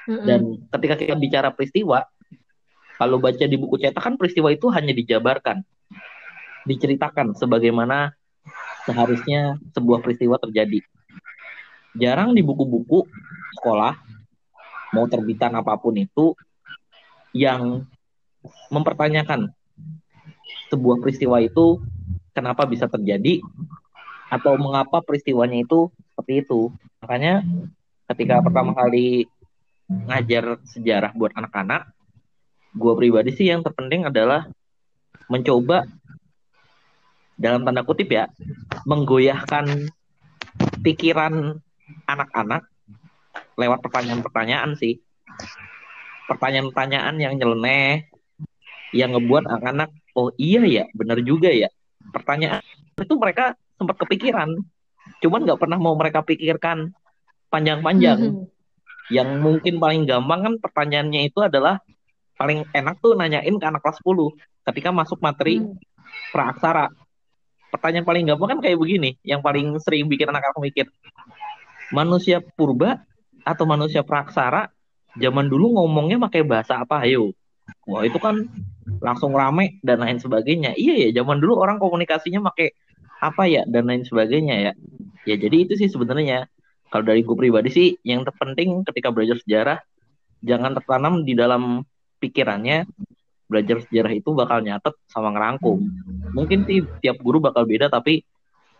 [0.05, 0.25] Mhm.
[0.27, 0.41] Dan
[0.75, 2.03] ketika kita bicara peristiwa,
[2.95, 5.63] kalau baca di buku cetak kan peristiwa itu hanya dijabarkan,
[6.65, 8.13] diceritakan sebagaimana
[8.86, 10.82] seharusnya sebuah peristiwa terjadi.
[11.95, 13.08] Jarang di buku-buku
[13.62, 13.95] sekolah
[14.91, 16.36] mau terbitan apa pun itu
[17.32, 17.86] yang
[18.69, 19.51] mempertanyakan
[20.69, 21.82] sebuah peristiwa itu
[22.36, 23.41] kenapa bisa terjadi
[24.30, 26.73] atau mengapa peristiwanya itu seperti itu.
[27.01, 27.45] Makanya
[28.12, 29.30] ketika pertama kali
[29.86, 31.89] ngajar sejarah buat anak-anak,
[32.75, 34.49] gue pribadi sih yang terpenting adalah
[35.32, 35.88] mencoba
[37.36, 38.32] dalam tanda kutip ya
[38.88, 39.91] menggoyahkan
[40.82, 41.60] pikiran
[42.08, 42.67] anak-anak
[43.60, 45.00] lewat pertanyaan-pertanyaan sih.
[46.26, 48.10] Pertanyaan-pertanyaan yang nyeleneh,
[48.95, 51.69] yang ngebuat anak-anak, oh iya ya, bener juga ya.
[52.10, 52.63] Pertanyaan
[52.95, 54.56] itu mereka sempat kepikiran,
[55.21, 56.95] cuman nggak pernah mau mereka pikirkan
[57.52, 58.19] panjang-panjang.
[58.19, 58.45] Mm -hmm.
[59.13, 61.78] Yang mungkin paling gampang kan pertanyaannya itu adalah
[62.41, 64.34] paling enak tuh nanyain ke anak kelas 10
[64.71, 65.78] ketika masuk materi mm.
[66.34, 66.89] praaksara.
[67.76, 70.88] Pertanyaan paling gampang kan kayak begini, yang paling sering bikin anak-anak mikir.
[71.92, 73.04] Manusia purba
[73.44, 74.72] atau manusia praksara
[75.20, 77.04] zaman dulu ngomongnya pakai bahasa apa?
[77.04, 77.36] Ayo.
[77.84, 78.48] Wah itu kan
[79.04, 80.72] langsung rame dan lain sebagainya.
[80.80, 82.72] Iya ya zaman dulu orang komunikasinya pakai
[83.20, 84.74] apa ya dan lain sebagainya ya.
[85.28, 86.48] Ya jadi itu sih sebenarnya.
[86.88, 89.84] Kalau dari gue pribadi sih yang terpenting ketika belajar sejarah
[90.40, 91.84] jangan tertanam di dalam
[92.24, 92.88] pikirannya
[93.45, 95.77] belajar sejarah itu bakal nyatet sama ngerangkum.
[96.34, 98.25] Mungkin sih tiap guru bakal beda tapi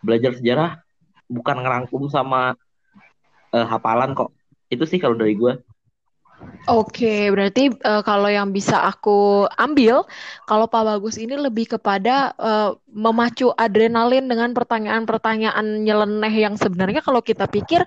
[0.02, 0.82] belajar sejarah
[1.30, 2.54] bukan ngerangkum sama
[3.54, 4.34] uh, hafalan kok.
[4.66, 5.58] Itu sih kalau dari gue
[6.66, 10.02] Oke, berarti uh, kalau yang bisa aku ambil,
[10.44, 17.04] kalau Pak Bagus ini lebih kepada uh, memacu adrenalin dengan pertanyaan-pertanyaan nyeleneh yang sebenarnya.
[17.04, 17.84] Kalau kita pikir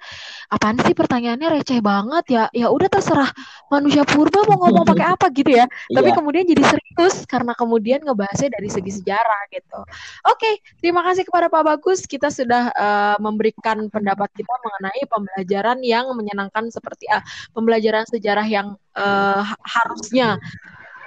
[0.54, 1.50] apaan sih pertanyaannya?
[1.50, 2.44] Receh banget ya.
[2.54, 3.34] Ya udah terserah.
[3.74, 5.66] Manusia purba mau ngomong pakai apa gitu ya.
[5.98, 6.18] Tapi yeah.
[6.22, 9.82] kemudian jadi serius karena kemudian ngebahasnya dari segi sejarah gitu.
[10.30, 12.06] Oke terima kasih kepada Pak Bagus.
[12.06, 17.26] Kita sudah uh, memberikan pendapat kita mengenai pembelajaran yang menyenangkan seperti uh,
[17.58, 20.38] pembelajaran sejarah yang uh, harusnya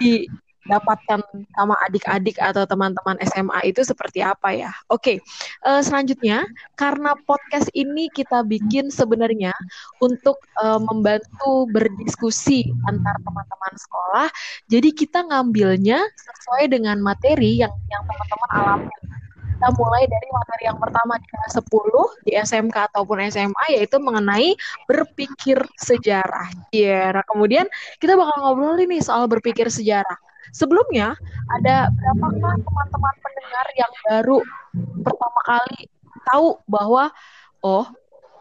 [0.02, 0.26] di
[0.66, 1.20] dapatkan
[1.54, 4.70] sama adik-adik atau teman-teman SMA itu seperti apa ya?
[4.90, 5.16] Oke, okay.
[5.66, 6.46] uh, eh, selanjutnya
[6.78, 9.54] karena podcast ini kita bikin sebenarnya
[9.98, 14.28] untuk uh, membantu berdiskusi antar teman-teman sekolah,
[14.70, 18.90] jadi kita ngambilnya sesuai dengan materi yang yang teman-teman alami
[19.62, 24.58] kita mulai dari materi yang pertama di kelas 10 di SMK ataupun SMA yaitu mengenai
[24.90, 26.50] berpikir sejarah.
[26.74, 27.70] Ya, kemudian
[28.02, 30.18] kita bakal ngobrol nih soal berpikir sejarah.
[30.50, 31.14] Sebelumnya
[31.46, 34.38] ada berapakah teman-teman pendengar yang baru
[35.06, 35.86] pertama kali
[36.26, 37.14] tahu bahwa
[37.62, 37.86] oh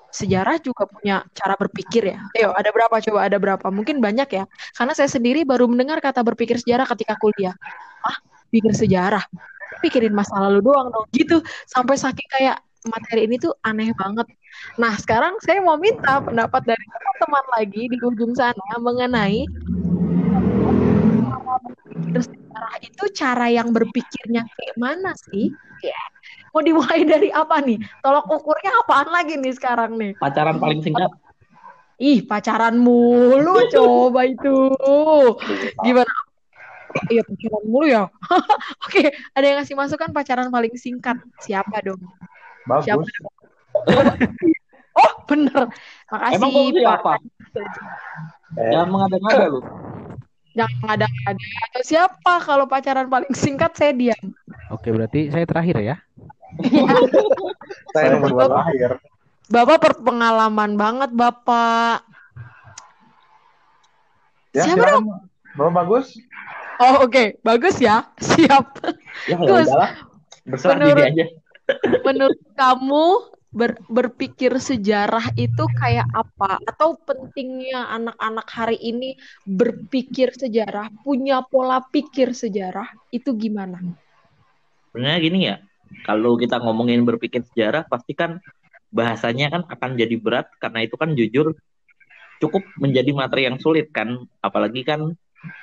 [0.09, 2.19] sejarah juga punya cara berpikir ya.
[2.33, 3.29] Ayo, ada berapa coba?
[3.29, 3.69] Ada berapa?
[3.69, 4.49] Mungkin banyak ya.
[4.73, 7.53] Karena saya sendiri baru mendengar kata berpikir sejarah ketika kuliah.
[8.01, 8.17] Ah,
[8.49, 9.21] pikir sejarah.
[9.81, 11.05] Pikirin masa lalu doang dong.
[11.11, 11.41] Gitu.
[11.65, 12.57] Sampai saking kayak
[12.89, 14.25] materi ini tuh aneh banget.
[14.77, 19.45] Nah, sekarang saya mau minta pendapat dari teman-teman lagi di ujung sana mengenai
[22.11, 25.49] sejarah itu cara yang berpikirnya kayak mana sih?
[25.81, 26.01] Ya.
[26.51, 27.79] Mau dimulai dari apa nih?
[28.03, 30.11] Tolok ukurnya apaan lagi nih sekarang nih?
[30.19, 31.09] Pacaran paling singkat.
[32.01, 34.73] Ih, pacaran mulu coba itu.
[35.85, 36.13] Gimana?
[37.11, 38.03] Iya, pacaran mulu ya.
[38.85, 41.17] Oke, ada yang ngasih masukan pacaran paling singkat.
[41.39, 42.01] Siapa dong?
[42.67, 42.85] Bagus.
[42.87, 43.03] Siapa
[45.01, 45.71] oh, bener.
[46.11, 46.51] Makasih, Emang
[46.99, 47.19] Pak.
[48.59, 49.61] Jangan mengada-ngada lu.
[50.51, 51.79] Jangan ada-ada.
[51.79, 54.35] Siapa kalau pacaran paling singkat saya diam.
[54.67, 55.95] Oke, berarti saya terakhir ya.
[57.95, 58.91] Saya nomor dua terakhir.
[59.51, 62.03] Bapak berpengalaman banget, Bapak.
[64.51, 65.07] Ya, Siapa dong?
[65.55, 66.19] Bapak bagus?
[66.81, 67.13] Oh, oke.
[67.13, 67.27] Okay.
[67.45, 68.09] Bagus ya.
[68.33, 68.81] Siap.
[69.29, 69.69] Ya, Gus.
[70.65, 71.25] menurut, aja.
[72.09, 73.05] menurut kamu
[73.53, 76.57] ber, berpikir sejarah itu kayak apa?
[76.65, 79.13] Atau pentingnya anak-anak hari ini
[79.45, 83.77] berpikir sejarah, punya pola pikir sejarah, itu gimana?
[84.89, 85.55] Sebenarnya gini ya,
[86.01, 88.41] kalau kita ngomongin berpikir sejarah pasti kan
[88.91, 91.55] bahasanya kan akan jadi berat karena itu kan jujur
[92.43, 95.15] cukup menjadi materi yang sulit kan apalagi kan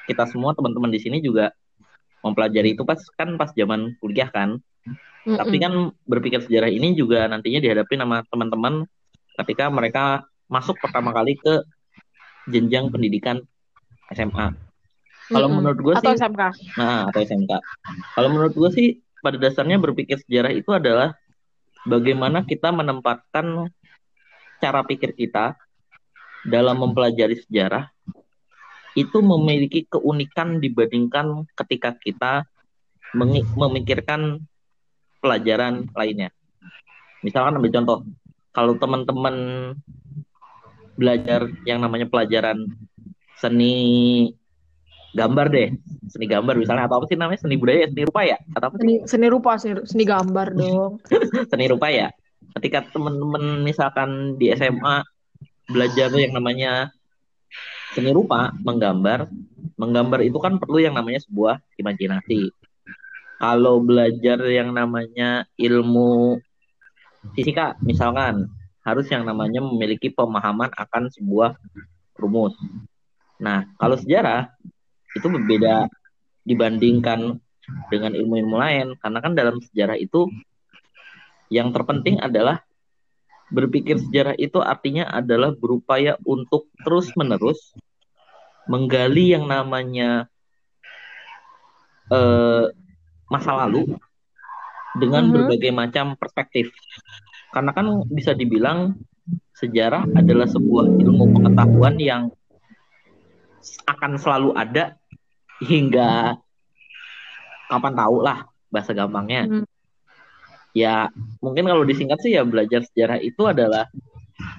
[0.07, 1.55] kita semua teman-teman di sini juga
[2.23, 4.95] mempelajari itu pas kan pas zaman kuliah kan mm
[5.35, 5.37] -mm.
[5.38, 5.73] tapi kan
[6.05, 8.75] berpikir sejarah ini juga nantinya dihadapi sama teman-teman
[9.45, 10.05] ketika mereka
[10.51, 11.62] masuk pertama kali ke
[12.51, 13.38] jenjang pendidikan
[14.11, 14.55] SMA
[15.31, 15.57] kalau mm -mm.
[15.62, 16.43] menurut gue sih SMK.
[16.75, 17.53] nah atau SMK
[18.19, 18.88] kalau menurut gue sih
[19.23, 21.14] pada dasarnya berpikir sejarah itu adalah
[21.87, 23.71] bagaimana kita menempatkan
[24.59, 25.55] cara pikir kita
[26.47, 27.91] dalam mempelajari sejarah
[28.99, 32.43] itu memiliki keunikan dibandingkan ketika kita
[33.55, 34.43] memikirkan
[35.23, 36.35] pelajaran lainnya.
[37.23, 37.99] Misalkan ambil contoh,
[38.51, 39.37] kalau teman-teman
[40.99, 42.75] belajar yang namanya pelajaran
[43.39, 43.75] seni
[45.15, 45.69] gambar deh
[46.11, 48.83] seni gambar misalnya atau apa sih namanya seni budaya seni rupa ya atau apa sih?
[48.83, 50.93] seni seni rupa seni, seni gambar dong
[51.55, 52.11] seni rupa ya
[52.59, 55.07] ketika temen-temen misalkan di SMA
[55.71, 56.93] belajar yang namanya
[57.94, 59.29] seni rupa menggambar.
[59.79, 62.51] Menggambar itu kan perlu yang namanya sebuah imajinasi.
[63.38, 66.42] Kalau belajar yang namanya ilmu
[67.38, 68.51] fisika misalkan
[68.83, 71.55] harus yang namanya memiliki pemahaman akan sebuah
[72.18, 72.59] rumus.
[73.38, 74.51] Nah kalau sejarah
[75.14, 75.87] itu berbeda
[76.42, 77.38] dibandingkan
[77.92, 78.87] dengan ilmu-ilmu lain.
[78.98, 80.27] Karena kan dalam sejarah itu
[81.48, 82.64] yang terpenting adalah
[83.49, 87.73] berpikir sejarah itu artinya adalah berupaya untuk terus-menerus
[88.69, 90.29] menggali yang namanya
[92.13, 92.65] eh,
[93.29, 93.97] masa lalu
[94.97, 95.35] dengan uh-huh.
[95.49, 96.73] berbagai macam perspektif.
[97.53, 98.97] Karena kan bisa dibilang
[99.57, 102.23] sejarah adalah sebuah ilmu pengetahuan yang
[103.89, 104.97] akan selalu ada
[105.65, 106.39] hingga
[107.69, 109.49] kapan tahu lah bahasa gampangnya.
[109.49, 109.67] Hmm.
[110.76, 111.09] Ya
[111.40, 113.88] mungkin kalau disingkat sih ya belajar sejarah itu adalah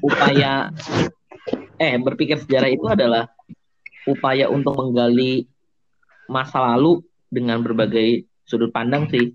[0.03, 0.73] upaya
[1.79, 3.31] eh berpikir sejarah itu adalah
[4.09, 5.47] upaya untuk menggali
[6.27, 9.33] masa lalu dengan berbagai sudut pandang sih.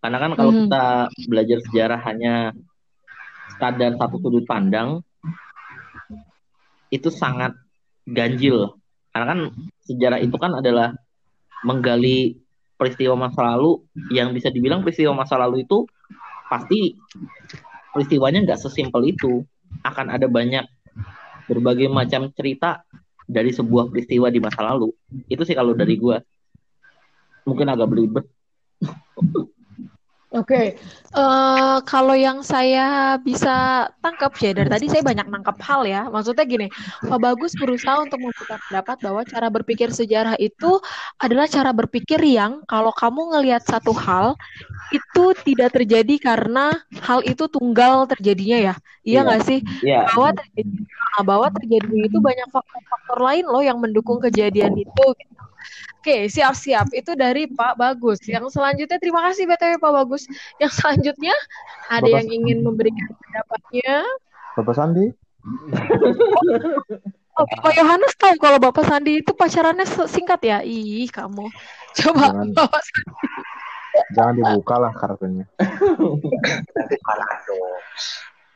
[0.00, 0.60] Karena kan kalau hmm.
[0.68, 0.86] kita
[1.28, 2.34] belajar sejarah hanya
[3.54, 5.00] sekadar satu sudut pandang
[6.92, 7.56] itu sangat
[8.04, 8.76] ganjil.
[9.12, 9.40] Karena kan
[9.86, 10.92] sejarah itu kan adalah
[11.64, 12.36] menggali
[12.76, 13.80] peristiwa masa lalu
[14.12, 15.88] yang bisa dibilang peristiwa masa lalu itu
[16.54, 16.94] pasti
[17.90, 19.42] peristiwanya nggak sesimpel itu.
[19.82, 20.62] Akan ada banyak
[21.50, 22.86] berbagai macam cerita
[23.26, 24.94] dari sebuah peristiwa di masa lalu.
[25.26, 26.16] Itu sih kalau dari gue
[27.44, 28.24] mungkin agak belibet
[30.34, 30.66] Oke, okay.
[31.14, 36.10] uh, eh, kalau yang saya bisa tangkap ya dari tadi saya banyak nangkap hal ya.
[36.10, 36.66] Maksudnya gini,
[37.06, 40.82] Pak Bagus berusaha untuk membuka pendapat bahwa cara berpikir sejarah itu
[41.22, 44.34] adalah cara berpikir yang kalau kamu ngelihat satu hal
[44.90, 48.74] itu tidak terjadi karena hal itu tunggal terjadinya ya.
[49.06, 49.46] Iya nggak yeah.
[49.46, 49.60] sih?
[49.86, 50.02] Yeah.
[50.10, 50.74] Bahwa terjadi,
[51.22, 55.04] bahwa terjadi itu banyak faktor-faktor lain loh yang mendukung kejadian itu.
[55.14, 55.53] Gitu
[56.04, 56.92] Oke, siap-siap.
[56.92, 58.20] Itu dari Pak Bagus.
[58.28, 60.28] Yang selanjutnya, terima kasih BTW Pak Bagus.
[60.60, 61.32] Yang selanjutnya,
[61.88, 64.04] ada Bapak yang ingin memberikan pendapatnya.
[64.52, 65.08] Bapak Sandi.
[67.40, 70.60] oh, Bapak Yohanes tahu kalau Bapak Sandi itu pacarannya singkat ya?
[70.60, 71.48] Ih, kamu.
[71.96, 72.52] Coba Jangan.
[72.60, 73.12] Bapak Sandi.
[74.12, 75.48] Jangan dibuka lah kartunya.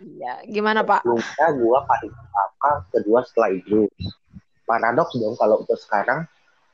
[0.05, 1.01] Iya, gimana Pak?
[1.01, 3.89] Sebelumnya gue paling apa kedua setelah itu.
[4.69, 6.29] Paradoks dong kalau untuk sekarang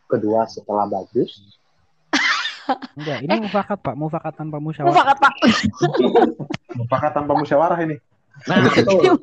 [0.08, 1.58] kedua setelah bagus.
[2.96, 3.40] Enggak, ini eh.
[3.44, 4.92] mufakat Pak, mufakat tanpa musyawarah.
[4.96, 5.34] Mufakat Pak.
[6.80, 7.96] mufakat tanpa musyawarah ini.
[8.48, 9.20] Nah, betul.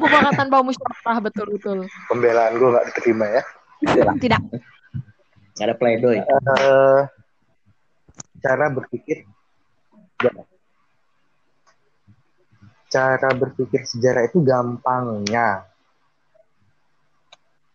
[0.00, 1.78] mufakat tanpa musyawarah betul betul.
[2.08, 3.42] Pembelaan gue gak diterima ya.
[3.84, 4.14] Tidak.
[4.16, 4.40] Tidak.
[5.60, 6.24] Gak ada playdoy.
[6.24, 7.04] Uh,
[8.40, 9.28] cara berpikir
[12.92, 15.64] cara berpikir sejarah itu gampangnya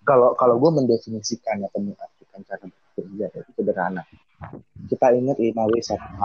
[0.08, 4.04] kalau kalau gue mendefinisikan atau mengartikan cara berpikir sejarah itu sederhana
[4.88, 6.24] kita ingat 5W 1H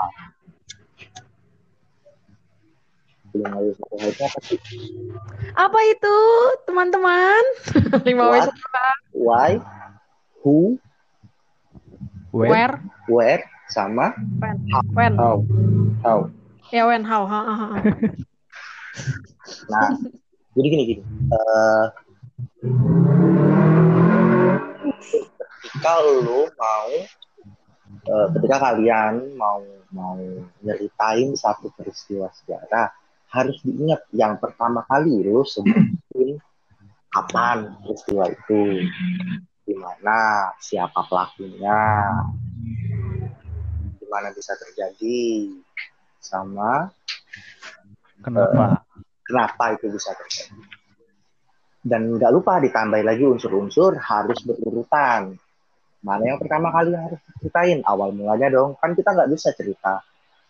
[3.32, 4.58] 5W 1H itu apa sih?
[5.56, 6.16] Apa itu,
[6.68, 7.42] teman-teman?
[8.04, 8.52] 5W 1H.
[9.16, 9.56] Why,
[10.44, 10.76] who,
[12.28, 12.76] where, where,
[13.08, 13.42] where
[13.72, 14.56] sama when,
[14.92, 15.12] when.
[15.16, 15.40] how,
[16.04, 16.28] how.
[16.68, 17.68] Ya when, how, ha, ha, ha.
[19.72, 19.88] nah,
[20.56, 21.02] jadi gini gini.
[21.32, 21.84] Uh,
[25.62, 26.90] ketika lo mau
[28.08, 29.62] uh, ketika kalian mau
[29.92, 30.18] mau
[30.64, 32.90] nyeritain satu peristiwa sejarah
[33.32, 36.36] harus diingat yang pertama kali lo sebutin
[37.12, 38.88] kapan peristiwa itu.
[39.62, 41.78] Di mana siapa pelakunya
[43.96, 45.48] di mana bisa terjadi
[46.18, 46.90] sama
[48.20, 48.64] kenapa?
[48.74, 48.78] uh,
[49.22, 50.81] kenapa itu bisa terjadi
[51.82, 55.34] dan nggak lupa ditambah lagi unsur-unsur harus berurutan.
[56.02, 58.78] Mana yang pertama kali harus ceritain awal mulanya dong.
[58.78, 60.02] Kan kita nggak bisa cerita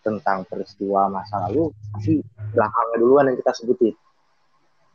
[0.04, 2.20] tentang peristiwa masa lalu tapi
[2.52, 3.94] belakangnya duluan yang kita sebutin.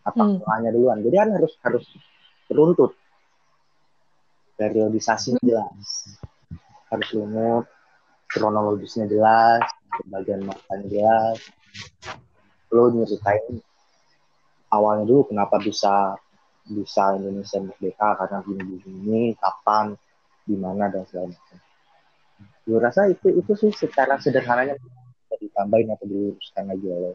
[0.06, 0.38] Apa hmm.
[0.46, 0.98] mulanya duluan?
[1.02, 1.86] Jadi kan harus harus
[2.46, 2.94] beruntut.
[4.58, 6.18] Periodisasi jelas.
[6.94, 7.66] Harus lumut.
[8.30, 9.62] Kronologisnya jelas.
[10.06, 11.38] Bagian masanya jelas.
[12.70, 13.62] Lo nyeritain
[14.72, 16.18] awalnya dulu kenapa bisa
[16.68, 19.96] bisa Indonesia merdeka karena gini gini kapan
[20.48, 21.58] di mana dan segala macam.
[22.68, 27.14] Gue rasa itu itu sih secara sederhananya bisa ditambahin atau diluruskan lagi oleh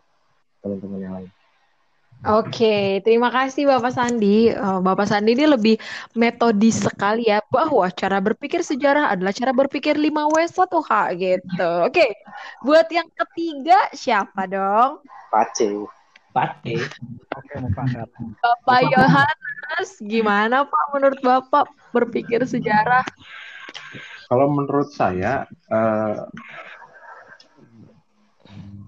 [0.65, 1.31] teman-teman yang lain.
[2.23, 4.47] Oke, terima kasih Bapak Sandi.
[4.55, 5.75] Eh, Bapak Sandi ini lebih
[6.15, 11.71] metodis sekali ya bahwa cara berpikir sejarah adalah cara berpikir 5W1H gitu.
[11.83, 12.15] Oke,
[12.63, 15.03] buat yang ketiga siapa dong?
[15.35, 16.02] Pace.
[16.33, 16.89] Pace.
[18.41, 23.05] Bapak Yohanes, gimana Pak menurut Bapak berpikir sejarah?
[24.27, 26.25] Kalau menurut saya, uh,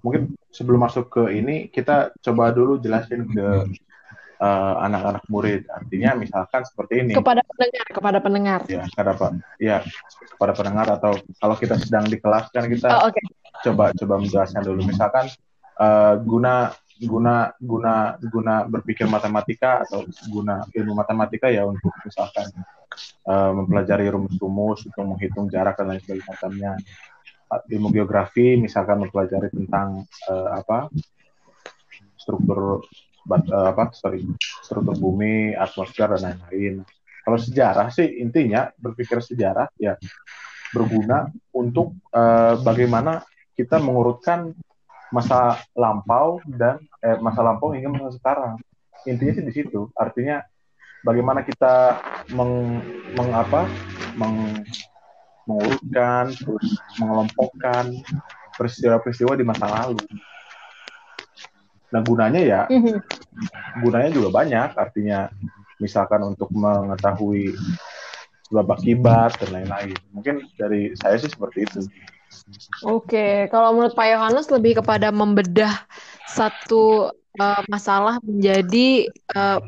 [0.00, 3.46] mungkin sebelum masuk ke ini kita coba dulu jelasin ke
[4.40, 5.68] uh, anak-anak murid.
[5.68, 7.12] Artinya misalkan seperti ini.
[7.12, 8.60] Kepada pendengar, kepada pendengar.
[8.68, 9.32] Ya, kepada Pak.
[9.60, 9.78] Ya,
[10.36, 13.24] kepada pendengar atau kalau kita sedang di kelas kan kita oh, okay.
[13.64, 14.80] coba coba menjelaskan dulu.
[14.84, 15.28] Misalkan
[15.80, 22.46] uh, guna guna guna guna berpikir matematika atau guna ilmu matematika ya untuk misalkan
[23.26, 26.78] uh, mempelajari rumus-rumus untuk menghitung jarak dan lain sebagainya.
[27.54, 30.90] Ilmu geografi misalkan mempelajari tentang uh, apa
[32.18, 32.82] struktur
[33.30, 34.26] uh, apa sorry
[34.62, 36.82] struktur bumi atmosfer dan lain-lain.
[37.24, 39.94] Kalau sejarah sih intinya berpikir sejarah ya
[40.74, 43.22] berguna untuk uh, bagaimana
[43.54, 44.50] kita mengurutkan
[45.12, 48.60] masa lampau dan eh, masa lampau hingga masa sekarang.
[49.04, 49.90] Intinya sih di situ.
[49.96, 50.40] Artinya
[51.04, 52.00] bagaimana kita
[52.32, 52.80] meng,
[53.12, 53.68] meng apa
[54.16, 54.64] meng,
[55.44, 57.92] mengurutkan terus mengelompokkan
[58.56, 60.00] peristiwa-peristiwa di masa lalu.
[61.92, 62.96] Nah gunanya ya mm-hmm.
[63.84, 64.72] gunanya juga banyak.
[64.74, 65.28] Artinya
[65.78, 67.52] misalkan untuk mengetahui
[68.48, 69.96] sebab akibat dan lain-lain.
[70.14, 71.80] Mungkin dari saya sih seperti itu.
[72.84, 75.72] Oke, kalau menurut Pak Yohanes lebih kepada membedah
[76.28, 79.58] satu uh, masalah menjadi eh,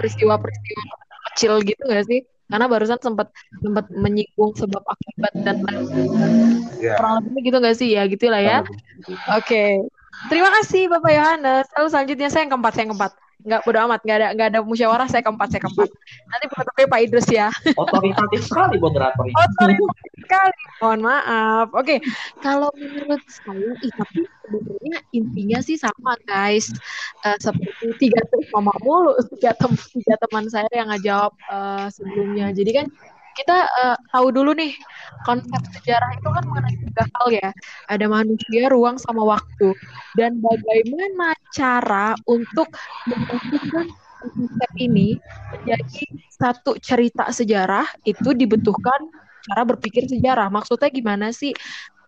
[0.00, 0.84] peristiwa-peristiwa
[1.32, 2.20] kecil gitu nggak sih?
[2.46, 5.86] Karena barusan sempat sempat menyinggung sebab akibat dan lain
[6.78, 6.94] yeah.
[6.94, 8.62] kurang lebih gitu nggak sih ya gitulah ya.
[9.34, 9.70] Oke, okay.
[10.30, 11.66] terima kasih Bapak Yohanes.
[11.74, 13.12] Lalu selanjutnya saya yang keempat, saya yang keempat
[13.46, 14.00] nggak bodo amat.
[14.02, 15.88] Nggak ada nggak ada musyawarah saya keempat saya keempat.
[16.26, 17.48] Nanti penutupnya Pak Idrus ya.
[17.78, 20.60] Otoritatif sekali moderator otoritatif sekali.
[20.82, 21.66] Mohon maaf.
[21.72, 21.98] Oke okay.
[22.42, 26.74] kalau menurut saya ih, tapi sebenarnya intinya sih sama guys.
[27.22, 28.20] Uh, seperti tiga
[28.52, 32.50] mama mulu tiga, tem tiga teman saya yang ngajawab uh, sebelumnya.
[32.50, 32.86] Jadi kan
[33.36, 34.72] kita uh, tahu dulu nih
[35.28, 37.50] konsep sejarah itu kan mengenai tiga hal ya.
[37.92, 39.76] Ada manusia, ruang, sama waktu.
[40.16, 42.72] Dan bagaimana cara untuk
[43.04, 43.86] menentukan
[44.24, 45.20] konsep ini
[45.52, 49.12] menjadi satu cerita sejarah itu dibutuhkan
[49.46, 50.48] cara berpikir sejarah.
[50.48, 51.52] Maksudnya gimana sih?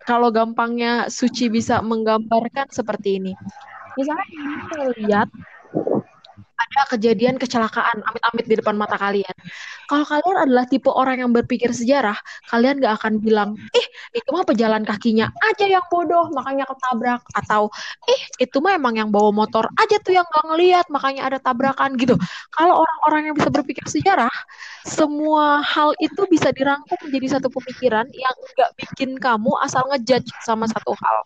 [0.03, 3.33] Kalau gampangnya Suci bisa menggambarkan seperti ini.
[3.93, 4.25] Misalnya
[4.65, 5.29] kita lihat
[6.59, 9.31] ada kejadian kecelakaan amit-amit di depan mata kalian.
[9.87, 12.19] Kalau kalian adalah tipe orang yang berpikir sejarah,
[12.51, 17.71] kalian gak akan bilang, ih itu mah pejalan kakinya aja yang bodoh makanya ketabrak atau
[18.05, 21.95] ih itu mah emang yang bawa motor aja tuh yang gak ngeliat makanya ada tabrakan
[21.97, 22.19] gitu.
[22.53, 24.31] Kalau orang-orang yang bisa berpikir sejarah,
[24.89, 30.65] semua hal itu bisa dirangkum menjadi satu pemikiran yang gak bikin kamu asal ngejudge sama
[30.65, 31.17] satu hal.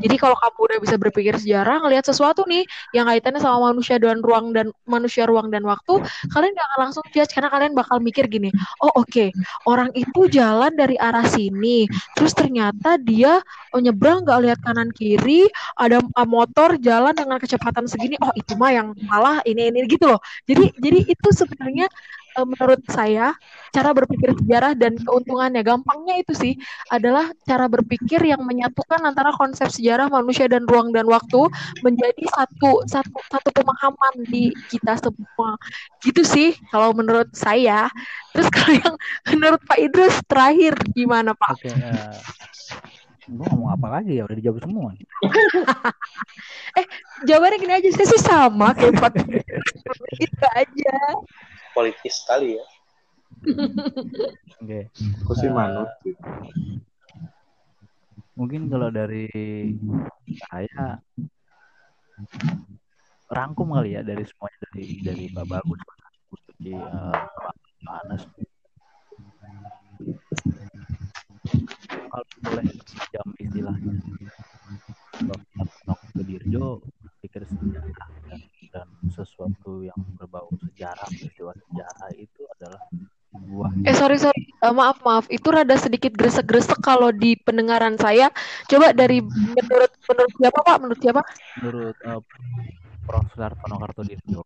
[0.00, 2.62] Jadi kalau kamu udah bisa berpikir sejarah, ngelihat sesuatu nih
[2.94, 6.00] yang kaitannya sama manusia dan ruang dan manusia ruang dan waktu,
[6.30, 9.28] kalian gak akan langsung judge karena kalian bakal mikir gini, oh oke, okay,
[9.66, 13.42] orang itu jalan dari arah sini, terus ternyata dia
[13.74, 18.70] nyebrang gak lihat kanan kiri, ada uh, motor jalan dengan kecepatan segini, oh itu mah
[18.70, 20.20] yang salah ini ini gitu loh.
[20.46, 21.90] Jadi jadi itu sebenarnya
[22.36, 23.36] uh, menurut saya
[23.72, 26.54] cara berpikir sejarah dan keuntungannya gampangnya itu sih
[26.92, 31.48] adalah cara berpikir yang menyatukan antara konsep sejarah manusia dan ruang dan waktu
[31.80, 35.56] menjadi satu satu satu pemahaman di kita semua.
[36.04, 37.88] Gitu sih kalau menurut saya.
[38.36, 38.94] Terus kalau yang
[39.32, 41.56] menurut Pak Idrus terakhir gimana Pak?
[41.56, 42.16] Oke, uh,
[43.24, 44.28] gue ngomong apa lagi ya?
[44.28, 44.92] Udah dijawab semua.
[46.78, 46.86] eh
[47.28, 49.12] jawabannya gini aja saya sih sama kayak Pak
[50.16, 50.96] itu aja
[51.72, 52.64] politis sekali ya.
[54.62, 54.62] Oke.
[54.62, 54.82] Okay.
[55.24, 55.90] Aku sih uh, manut.
[58.38, 59.28] Mungkin kalau dari
[60.48, 61.00] saya
[63.32, 65.98] rangkum kali ya dari semuanya dari dari Pak Bagus, Pak
[66.30, 66.72] Suci,
[67.82, 68.22] Pak Anas.
[72.12, 72.66] Kalau boleh
[73.12, 73.94] jam istilahnya,
[75.88, 76.84] Bapak Dirjo
[77.22, 78.40] pikir sejarah dan,
[78.74, 82.82] dan sesuatu yang berbau sejarah peristiwa sejarah itu adalah
[83.30, 88.34] sebuah eh sorry sorry uh, maaf maaf itu rada sedikit gresek-gresek kalau di pendengaran saya
[88.66, 91.22] coba dari menurut menurut siapa pak menurut siapa
[91.62, 92.20] menurut uh,
[93.06, 94.42] Prof Sartono Kartodirjo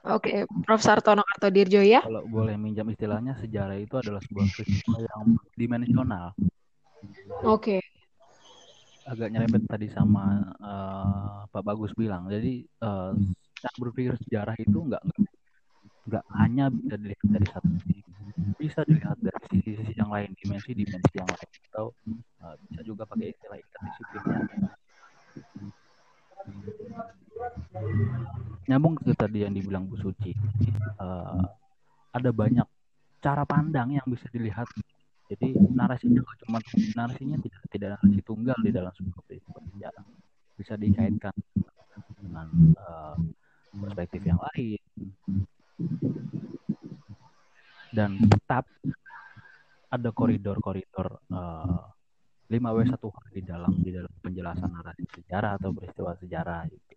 [0.00, 0.80] Oke, okay, Prof.
[0.80, 2.00] Sartono Kartodirjo ya.
[2.00, 6.32] Kalau boleh minjam istilahnya, sejarah itu adalah sebuah peristiwa yang dimensional.
[7.44, 7.84] Oke.
[7.84, 7.99] Okay
[9.10, 12.30] agak nyerempet tadi sama uh, Pak Bagus bilang.
[12.30, 13.10] Jadi uh,
[13.58, 15.02] cara berpikir sejarah itu enggak
[16.06, 17.98] enggak hanya bisa dilihat dari satu sisi,
[18.54, 21.86] bisa dilihat dari sisi-sisi yang lain, dimensi-dimensi yang lain, atau
[22.46, 24.70] uh, bisa juga pakai istilah interdisiplinnya.
[28.70, 30.30] Nyambung ke tadi yang dibilang Bu Suci,
[31.02, 31.42] uh,
[32.14, 32.66] ada banyak
[33.20, 34.70] cara pandang yang bisa dilihat
[35.30, 36.58] jadi narasinya cuma
[36.98, 39.22] narasinya tidak tidak narasi tunggal di dalam sebuah
[39.78, 40.04] sejarah.
[40.58, 41.30] Bisa dikaitkan
[42.18, 43.14] dengan uh,
[43.70, 44.82] perspektif yang lain
[47.94, 48.66] dan tetap
[49.90, 51.86] ada koridor-koridor uh,
[52.50, 56.94] 5W1H di dalam di dalam penjelasan narasi sejarah atau peristiwa sejarah itu.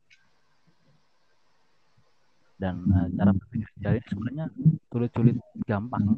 [2.57, 4.45] Dan uh, cara berpikir sejarah ini sebenarnya
[4.89, 5.37] sulit-sulit
[5.69, 6.17] gampang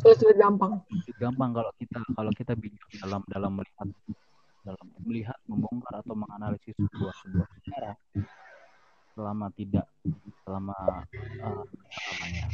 [0.00, 0.80] sulit-sulit gampang.
[1.20, 3.88] Gampang kalau kita kalau kita bijak dalam dalam melihat
[4.64, 7.96] dalam melihat membongkar atau menganalisis sebuah sebuah sejarah
[9.14, 9.86] selama tidak
[10.42, 10.74] selama
[11.44, 12.46] uh, namanya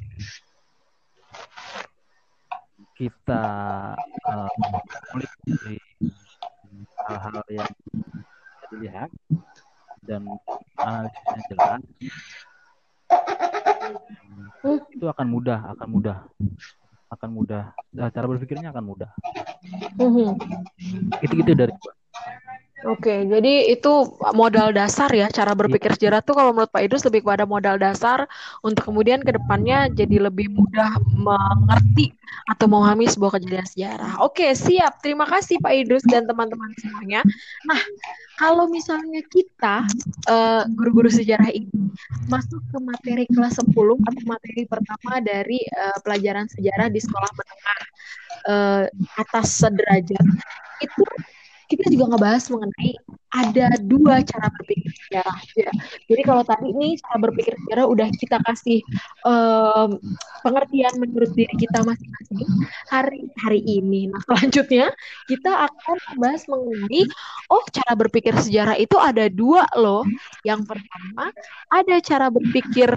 [2.98, 3.44] kita
[4.28, 4.50] uh,
[5.14, 5.78] melihat dari
[7.08, 7.72] hal-hal yang
[8.68, 9.10] dilihat
[10.04, 10.26] dan
[10.76, 11.82] analisisnya jelas
[14.94, 16.16] itu akan mudah akan mudah.
[17.10, 17.74] Akan mudah.
[17.90, 19.10] Nah, cara berpikirnya akan mudah.
[19.98, 20.28] Mm-hmm.
[21.20, 21.74] itu gitu dari
[22.88, 27.28] Oke, jadi itu modal dasar ya cara berpikir sejarah tuh kalau menurut Pak Idrus lebih
[27.28, 28.24] kepada modal dasar
[28.64, 32.16] untuk kemudian ke depannya jadi lebih mudah mengerti
[32.48, 34.12] atau memahami sebuah kejadian sejarah.
[34.24, 35.04] Oke, siap.
[35.04, 37.20] Terima kasih Pak Idrus dan teman-teman semuanya.
[37.68, 37.80] Nah,
[38.40, 39.84] kalau misalnya kita
[40.32, 41.92] uh, guru-guru sejarah ini
[42.32, 47.80] masuk ke materi kelas 10 atau materi pertama dari uh, pelajaran sejarah di sekolah menengah
[48.48, 48.82] uh,
[49.20, 50.24] atas sederajat
[50.80, 51.04] itu
[51.70, 52.98] kita juga ngebahas mengenai
[53.30, 55.38] ada dua cara berpikir sejarah.
[55.54, 55.70] Ya.
[56.10, 58.82] Jadi kalau tadi ini cara berpikir sejarah udah kita kasih
[59.22, 60.02] um,
[60.42, 62.42] pengertian menurut diri kita masing-masing
[62.90, 64.10] hari hari ini.
[64.10, 64.90] Nah selanjutnya
[65.30, 67.02] kita akan membahas mengenai
[67.54, 70.02] oh cara berpikir sejarah itu ada dua loh.
[70.42, 71.30] Yang pertama
[71.70, 72.90] ada cara berpikir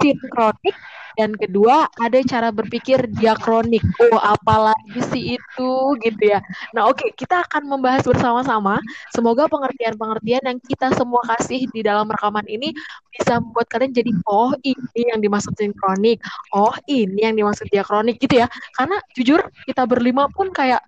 [0.00, 0.76] sinkronik
[1.14, 3.82] dan kedua ada cara berpikir diakronik.
[4.10, 6.42] Oh, apalagi sih itu gitu ya.
[6.74, 8.78] Nah, oke, okay, kita akan membahas bersama-sama.
[9.14, 12.74] Semoga pengertian-pengertian yang kita semua kasih di dalam rekaman ini
[13.14, 16.18] bisa membuat kalian jadi oh ini yang dimaksud sinkronik.
[16.54, 18.46] Oh, ini yang dimaksud diakronik gitu ya.
[18.74, 20.82] Karena jujur kita berlima pun kayak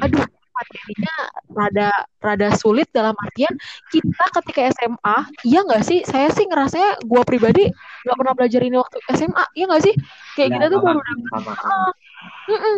[0.00, 0.24] aduh
[0.56, 1.14] materinya
[1.52, 1.90] rada
[2.24, 3.52] rada sulit dalam artian
[3.92, 6.00] kita ketika SMA iya nggak sih?
[6.08, 7.64] Saya sih ngerasanya gue pribadi
[8.04, 9.94] nggak pernah belajar ini waktu SMA iya nggak sih?
[10.34, 11.90] Kayak ya, kita tuh baru dapet, uh,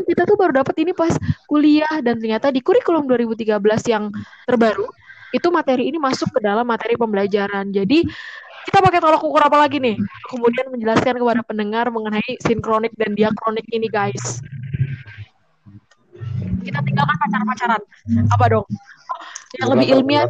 [0.07, 1.15] kita tuh baru dapat ini pas
[1.47, 4.11] kuliah dan ternyata di kurikulum 2013 yang
[4.45, 4.87] terbaru
[5.31, 7.69] itu materi ini masuk ke dalam materi pembelajaran.
[7.71, 8.05] Jadi
[8.69, 9.97] kita pakai tolak ukur apa lagi nih?
[10.29, 14.45] Kemudian menjelaskan kepada pendengar mengenai sinkronik dan diakronik ini guys
[16.65, 17.83] kita tinggalkan pacaran-pacaran.
[18.33, 18.67] Apa dong?
[19.57, 20.27] Yang lebih ilmiah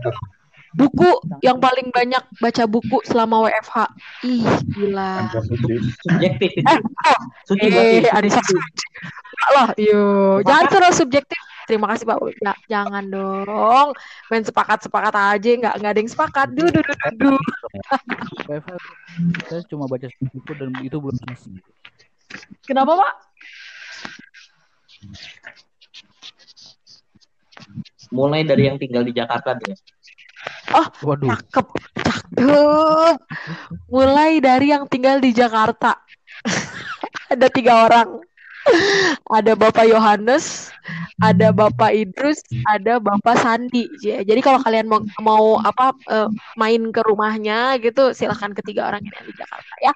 [0.77, 1.11] buku
[1.41, 3.77] yang paling banyak baca buku selama WFH
[4.29, 4.45] ih
[4.77, 5.33] gila.
[6.05, 6.79] Subjektif eh,
[7.51, 8.29] oh, eh ada
[9.49, 11.41] lah yo jangan terus subjektif.
[11.69, 12.16] Terima kasih pak.
[12.41, 13.93] Ya, jangan dong.
[14.33, 16.47] Main sepakat sepakat aja nggak nggak ada yang sepakat.
[16.57, 17.41] Duh duh duh duh
[19.49, 21.16] saya cuma baca buku dan itu belum
[22.64, 23.14] kenapa pak
[28.13, 29.75] mulai dari yang tinggal di Jakarta deh.
[30.73, 31.29] Oh, Waduh.
[31.35, 31.67] cakep,
[31.99, 33.17] cakep.
[33.89, 35.99] Mulai dari yang tinggal di Jakarta.
[37.33, 38.09] ada tiga orang.
[39.33, 40.69] ada Bapak Yohanes,
[41.25, 43.89] ada Bapak Idrus, ada Bapak Sandi.
[44.01, 46.29] Jadi kalau kalian mau, mau apa uh,
[46.61, 49.93] main ke rumahnya gitu, silahkan ketiga orang ini di Jakarta ya.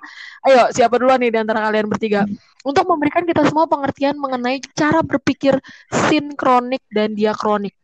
[0.48, 2.24] Ayo, siapa duluan nih di antara kalian bertiga?
[2.64, 5.58] Untuk memberikan kita semua pengertian mengenai cara berpikir
[6.08, 7.76] sinkronik dan diakronik.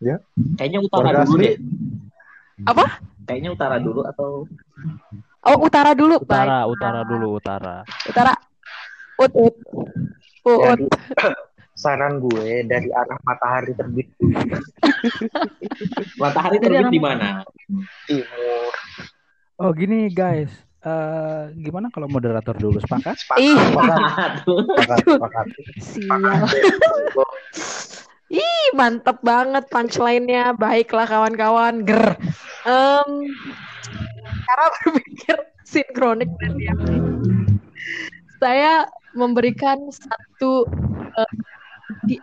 [0.00, 0.16] Ya.
[0.56, 1.56] Kayaknya utara dulu deh.
[2.64, 2.84] Apa?
[3.28, 4.48] Kayaknya utara dulu atau
[5.40, 6.20] Oh, utara dulu.
[6.20, 6.72] Utara, Baik.
[6.76, 7.80] utara dulu, utara.
[8.04, 8.36] Utara.
[9.16, 9.56] Ut, ut.
[10.44, 10.80] Ut.
[11.80, 14.12] saran gue dari arah matahari terbit.
[16.20, 17.40] matahari terbit di mana?
[18.04, 18.72] Timur.
[19.56, 20.52] Oh, gini guys.
[20.80, 23.16] Uh, gimana kalau moderator dulu sepakat?
[23.20, 23.40] Sepakat.
[23.40, 23.56] Ih.
[23.56, 24.32] Sepakat.
[24.44, 25.04] Sepakat.
[25.08, 25.46] Sepakat.
[25.80, 26.44] Sial.
[28.30, 30.54] Ih, mantep banget punchline-nya.
[30.54, 31.82] Baiklah kawan-kawan.
[31.82, 32.14] Ger.
[32.62, 33.26] Um,
[34.46, 36.74] cara berpikir sinkronik dan dia.
[38.38, 38.86] Saya
[39.18, 40.64] memberikan satu
[41.18, 41.32] uh,
[42.06, 42.22] di,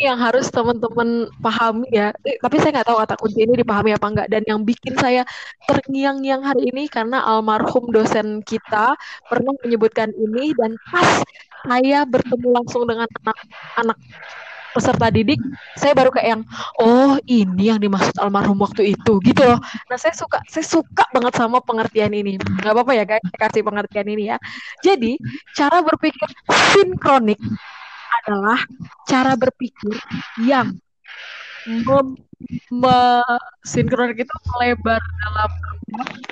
[0.00, 2.10] yang harus teman-teman pahami ya.
[2.26, 4.28] Eh, tapi saya nggak tahu kata kunci ini dipahami apa enggak.
[4.32, 5.22] Dan yang bikin saya
[5.68, 8.98] terngiang-ngiang hari ini karena almarhum dosen kita
[9.30, 11.22] pernah menyebutkan ini dan pas
[11.64, 13.98] saya bertemu langsung dengan anak-anak
[14.74, 15.38] peserta didik,
[15.78, 16.42] saya baru kayak yang
[16.82, 19.62] oh ini yang dimaksud almarhum waktu itu gitu loh.
[19.86, 22.34] Nah saya suka saya suka banget sama pengertian ini.
[22.58, 24.36] Gak apa-apa ya guys, saya kasih pengertian ini ya.
[24.82, 25.14] Jadi
[25.54, 26.26] cara berpikir
[26.74, 27.38] sinkronik
[28.22, 28.60] adalah
[29.08, 29.96] cara berpikir
[30.44, 30.76] yang
[31.66, 32.16] mem,
[32.70, 32.98] me,
[33.64, 35.50] sinkronik itu melebar dalam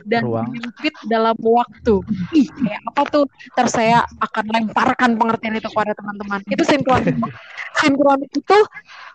[0.07, 0.47] dan Ruang.
[0.51, 1.95] menyempit dalam waktu.
[2.35, 3.25] Ih, kayak apa tuh?
[3.55, 6.41] Ntar saya akan lemparkan pengertian itu kepada teman-teman.
[6.49, 7.17] Itu sinkronik.
[7.81, 8.59] sinkronik itu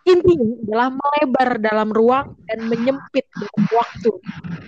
[0.08, 4.12] intinya adalah melebar dalam ruang dan menyempit dalam waktu.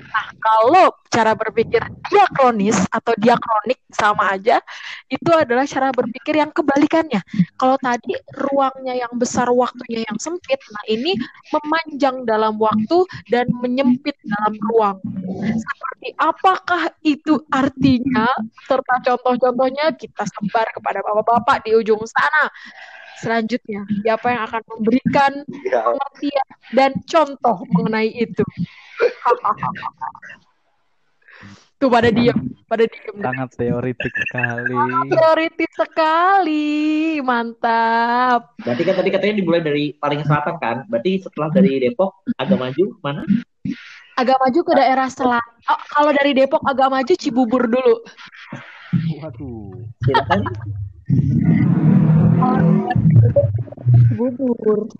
[0.09, 1.79] Nah, kalau cara berpikir
[2.11, 4.59] diakronis atau diakronik sama aja,
[5.07, 7.23] itu adalah cara berpikir yang kebalikannya.
[7.55, 11.15] Kalau tadi ruangnya yang besar, waktunya yang sempit, nah ini
[11.55, 14.97] memanjang dalam waktu dan menyempit dalam ruang.
[15.69, 18.27] Seperti apakah itu artinya?
[18.65, 22.49] Serta contoh-contohnya kita sebar kepada bapak-bapak di ujung sana.
[23.19, 25.83] Selanjutnya siapa yang akan memberikan ya.
[25.83, 28.43] pengertian dan contoh mengenai itu?
[31.79, 32.35] Tuh pada diem
[32.67, 33.15] pada diem.
[33.23, 34.75] Sangat teoritik sekali.
[34.75, 36.67] Sangat teoritik sekali.
[37.23, 38.51] Mantap.
[38.59, 40.77] Berarti kan tadi katanya dimulai dari paling selatan kan?
[40.91, 43.23] Berarti setelah dari Depok agak maju mana
[44.19, 47.95] agak maju ke daerah selatan oh, kalau dari Depok agak maju Cibubur dulu
[49.23, 49.71] waduh
[50.03, 50.41] silakan
[54.19, 54.91] bubur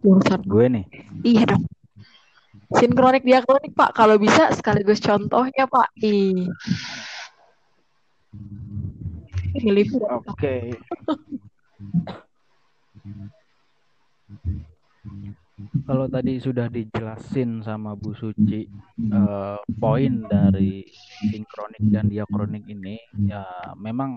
[0.00, 0.84] Urusan gue nih.
[1.20, 1.68] Iya dong.
[2.72, 3.92] Sinkronik diakronik Pak.
[3.92, 5.92] Kalau bisa sekaligus contohnya Pak.
[6.00, 6.48] Ih.
[9.60, 10.00] Ini libur.
[15.84, 18.64] Kalau tadi sudah dijelasin sama Bu Suci
[19.12, 20.84] uh, poin dari
[21.28, 22.96] sinkronik dan diakronik ini,
[23.28, 23.44] ya
[23.76, 24.16] memang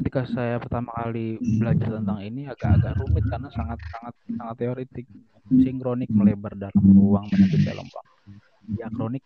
[0.00, 5.06] ketika saya pertama kali belajar tentang ini agak-agak rumit karena sangat sangat sangat teoritik.
[5.48, 8.30] Sinkronik melebar dalam ruang menyebut dalam waktu.
[8.68, 9.24] Diakronik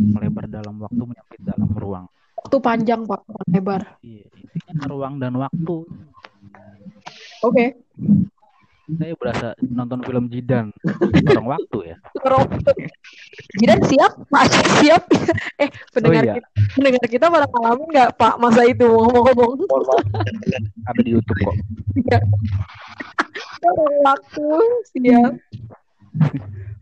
[0.00, 2.06] melebar dalam waktu menyempit dalam ruang.
[2.34, 4.26] Waktu panjang pak lebar iya
[4.84, 5.76] ruang dan waktu
[7.44, 7.54] oke.
[7.54, 7.68] Okay.
[8.84, 10.68] saya berasa nonton film Jidan.
[11.32, 11.96] Orang waktu ya.
[13.56, 14.12] Jidan siap?
[14.28, 14.44] Pak
[14.84, 15.02] siap?
[15.62, 16.34] Eh pendengar oh, iya.
[16.36, 18.84] kita pendengar kita pada ngalamin nggak Pak masa itu?
[18.84, 19.50] Ngomong-ngomong
[20.84, 21.56] ada di YouTube kok.
[21.96, 22.18] Iya.
[23.64, 24.48] orang waktu.
[24.92, 25.32] Siap.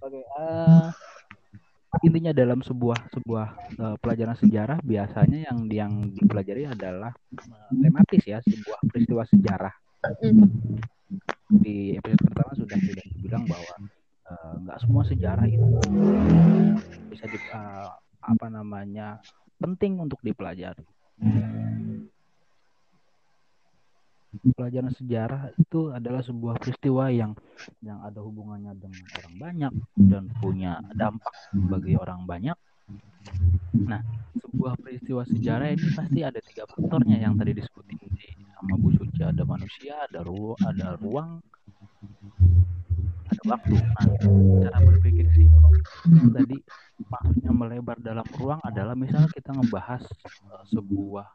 [0.02, 3.46] Oke okay, uh, eh, intinya dalam sebuah sebuah
[3.78, 9.74] uh, pelajaran sejarah biasanya yang yang dipelajari adalah uh, tematis ya sebuah peristiwa sejarah.
[10.02, 10.50] Mm.
[11.62, 13.74] Di episode pertama sudah sudah dibilang bahwa
[14.26, 15.66] uh, nggak semua sejarah itu
[17.12, 17.92] bisa di, uh,
[18.24, 19.22] apa namanya
[19.62, 20.82] penting untuk dipelajari
[24.56, 27.36] pelajaran sejarah itu adalah sebuah peristiwa yang
[27.84, 29.72] yang ada hubungannya dengan orang banyak
[30.08, 32.56] dan punya dampak bagi orang banyak.
[33.76, 34.00] Nah,
[34.40, 38.26] sebuah peristiwa sejarah ini pasti ada tiga faktornya yang tadi disebutin di
[38.62, 41.42] sama Bu Suci ada manusia, ada ruang, ada ruang,
[43.26, 43.74] ada waktu.
[43.74, 44.06] Nah,
[44.70, 45.50] cara berpikir sih
[46.30, 46.62] tadi
[47.10, 50.06] maksudnya melebar dalam ruang adalah misalnya kita ngebahas
[50.46, 51.26] uh, sebuah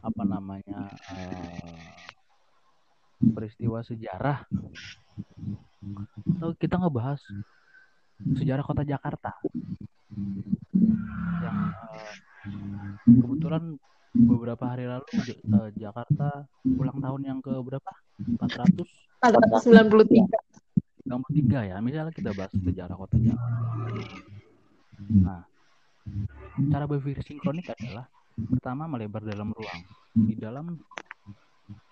[0.00, 1.76] apa namanya uh,
[3.20, 4.48] peristiwa sejarah
[6.40, 7.20] atau kita ngebahas
[8.40, 9.36] sejarah kota Jakarta
[11.44, 12.14] yang uh,
[13.04, 13.76] kebetulan
[14.10, 15.06] beberapa hari lalu
[15.54, 17.90] uh, Jakarta ulang tahun yang ke berapa?
[18.20, 18.82] 400
[19.22, 20.26] 493
[21.06, 21.76] 93 ya?
[21.78, 23.58] Misalnya kita bahas sejarah kota Jakarta.
[25.10, 25.42] Nah
[26.70, 29.80] cara berpikir sinkronik adalah pertama melebar dalam ruang.
[30.10, 30.74] Di dalam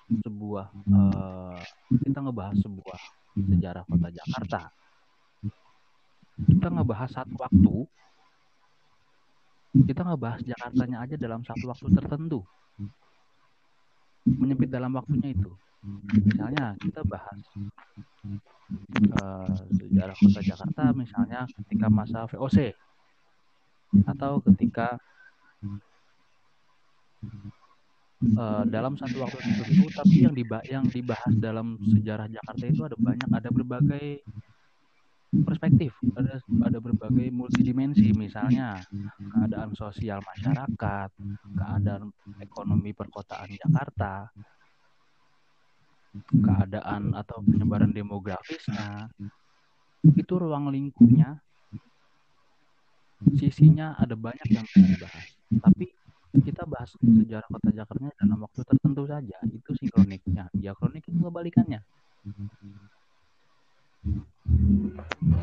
[0.08, 1.60] sebuah uh,
[2.02, 2.98] kita ngebahas sebuah
[3.36, 4.60] sejarah kota Jakarta.
[6.38, 7.76] Kita ngebahas satu waktu
[9.74, 12.40] kita ngebahas Jakartanya aja dalam satu waktu tertentu.
[14.24, 15.52] Menyempit dalam waktunya itu.
[16.12, 17.38] Misalnya kita bahas
[19.22, 22.74] uh, sejarah kota Jakarta misalnya ketika masa VOC
[24.04, 24.98] atau ketika
[28.36, 32.96] uh, dalam satu waktu tertentu tapi yang dibahas yang dibahas dalam sejarah Jakarta itu ada
[32.98, 34.20] banyak ada berbagai
[35.28, 38.16] perspektif ada ada berbagai multidimensi.
[38.16, 38.80] Misalnya
[39.18, 41.10] keadaan sosial masyarakat
[41.52, 42.08] keadaan
[42.40, 44.32] ekonomi perkotaan Jakarta
[46.40, 49.12] keadaan atau penyebaran demografisnya
[50.16, 51.36] itu ruang lingkupnya.
[53.34, 55.26] Sisinya ada banyak yang bisa dibahas
[55.58, 55.90] tapi
[56.38, 59.36] kita bahas sejarah kota Jakarta dalam waktu tertentu saja.
[59.50, 61.82] Itu sinkroniknya diakronik itu kebalikannya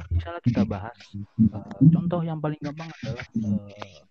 [0.09, 0.97] misalnya kita bahas
[1.53, 4.01] uh, contoh yang paling gampang adalah uh,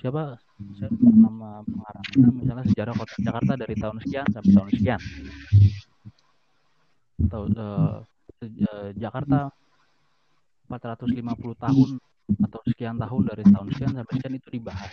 [0.00, 0.38] siapa?
[0.78, 5.00] Saya nama pengarangnya misalnya sejarah kota Jakarta dari tahun sekian sampai tahun sekian.
[7.28, 7.96] Atau uh,
[8.96, 9.52] Jakarta
[10.68, 11.90] 450 tahun
[12.48, 14.92] atau sekian tahun dari tahun sekian sampai sekian itu dibahas.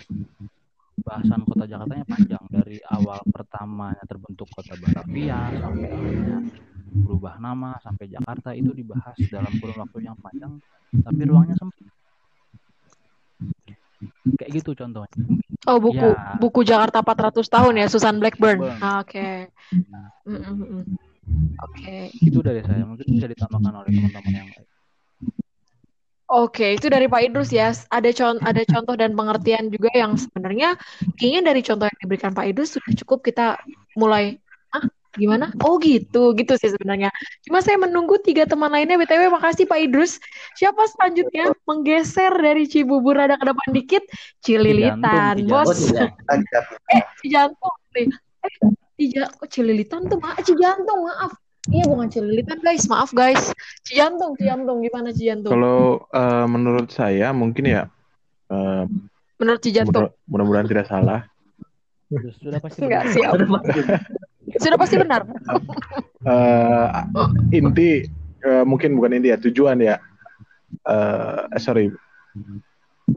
[1.01, 6.37] Bahasan kota Jakarta nya panjang dari awal pertamanya terbentuk kota Batavia sampai akhirnya
[6.91, 10.59] berubah nama sampai Jakarta itu dibahas dalam kurun waktu yang panjang
[10.91, 11.87] tapi ruangnya sempit
[14.35, 15.23] kayak gitu contohnya
[15.71, 16.35] oh buku ya.
[16.35, 19.47] buku Jakarta 400 tahun ya Susan Blackburn ah, oke okay.
[19.87, 20.11] nah.
[20.27, 20.83] mm -mm.
[21.63, 22.11] oke okay.
[22.19, 24.69] itu dari saya mungkin bisa ditambahkan oleh teman-teman yang lain
[26.31, 27.75] Oke, itu dari Pak Idrus ya.
[27.91, 30.79] Ada contoh, ada contoh dan pengertian juga yang sebenarnya
[31.19, 33.59] kayaknya dari contoh yang diberikan Pak Idrus sudah cukup kita
[33.99, 34.39] mulai
[35.15, 35.51] gimana?
[35.63, 37.11] Oh gitu, gitu sih sebenarnya.
[37.43, 38.95] Cuma saya menunggu tiga teman lainnya.
[38.95, 40.21] BTW makasih Pak Idrus.
[40.55, 44.03] Siapa selanjutnya menggeser dari Cibubur ada ke depan dikit?
[44.43, 45.91] Cililitan, bos.
[46.91, 48.07] eh, Cijantung nih.
[48.47, 48.53] Eh,
[48.95, 51.31] Cijantung, Cililitan tuh maaf, Cijantung maaf.
[51.69, 53.53] Iya bukan Cililitan guys, maaf guys.
[53.85, 55.53] Cijantung, Cijantung gimana Cijantung?
[55.53, 57.83] Kalau uh, menurut saya mungkin ya.
[58.49, 58.89] Uh,
[59.37, 60.09] menurut Cijantung.
[60.25, 61.29] Mudah-mudahan tidak salah.
[62.11, 63.37] Sudah pasti Enggak, siap.
[64.57, 65.21] Sudah pasti benar.
[66.25, 66.87] uh,
[67.57, 68.07] inti
[68.43, 69.95] uh, mungkin bukan inti ya, tujuan ya.
[70.87, 71.91] Uh, sorry.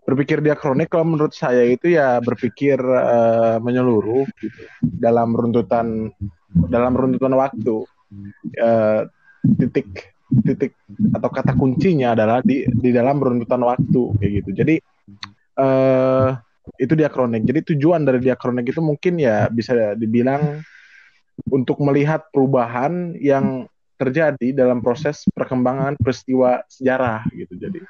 [0.05, 6.11] Berpikir diakronik kalau menurut saya itu ya berpikir uh, menyeluruh gitu dalam runtutan
[6.66, 7.87] dalam runtutan waktu
[8.59, 9.01] uh,
[9.62, 10.74] titik titik
[11.14, 14.51] atau kata kuncinya adalah di di dalam runtutan waktu kayak gitu.
[14.51, 14.74] Jadi
[15.62, 16.35] uh,
[16.80, 17.45] itu diakronik.
[17.47, 20.64] Jadi tujuan dari diakronik itu mungkin ya bisa dibilang
[21.51, 27.55] untuk melihat perubahan yang terjadi dalam proses perkembangan peristiwa sejarah gitu.
[27.59, 27.80] Jadi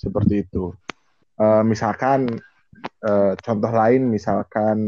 [0.00, 0.72] seperti itu.
[1.34, 2.30] Uh, misalkan
[3.04, 4.78] uh, contoh lain, misalkan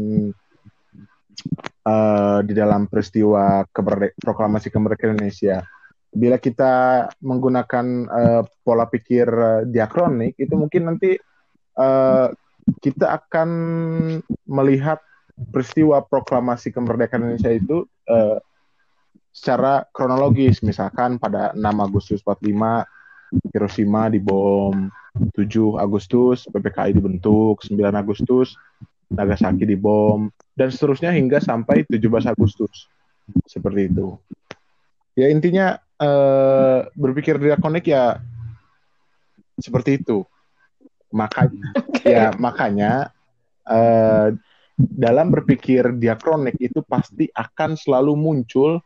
[1.85, 5.61] uh, di dalam peristiwa kemerdek proklamasi kemerdekaan Indonesia,
[6.09, 11.19] bila kita menggunakan uh, pola pikir uh, diakronik, itu mungkin nanti
[11.77, 12.31] uh,
[12.81, 13.49] kita akan
[14.47, 14.99] melihat
[15.37, 18.41] peristiwa proklamasi kemerdekaan Indonesia itu uh,
[19.29, 20.65] secara kronologis.
[20.65, 22.85] Misalkan pada 6 Agustus 45
[23.53, 24.89] Hiroshima dibom
[25.35, 28.55] 7 Agustus PPKI dibentuk 9 Agustus
[29.07, 30.27] Nagasaki dibom
[30.57, 32.91] dan seterusnya hingga sampai 17 Agustus.
[33.47, 34.15] Seperti itu.
[35.15, 38.19] Ya intinya uh, berpikir diakonik ya
[39.59, 40.27] seperti itu.
[41.11, 42.13] Makanya okay.
[42.15, 43.11] ya makanya
[43.63, 44.35] uh,
[44.77, 48.77] dalam berpikir diakronik itu pasti akan selalu muncul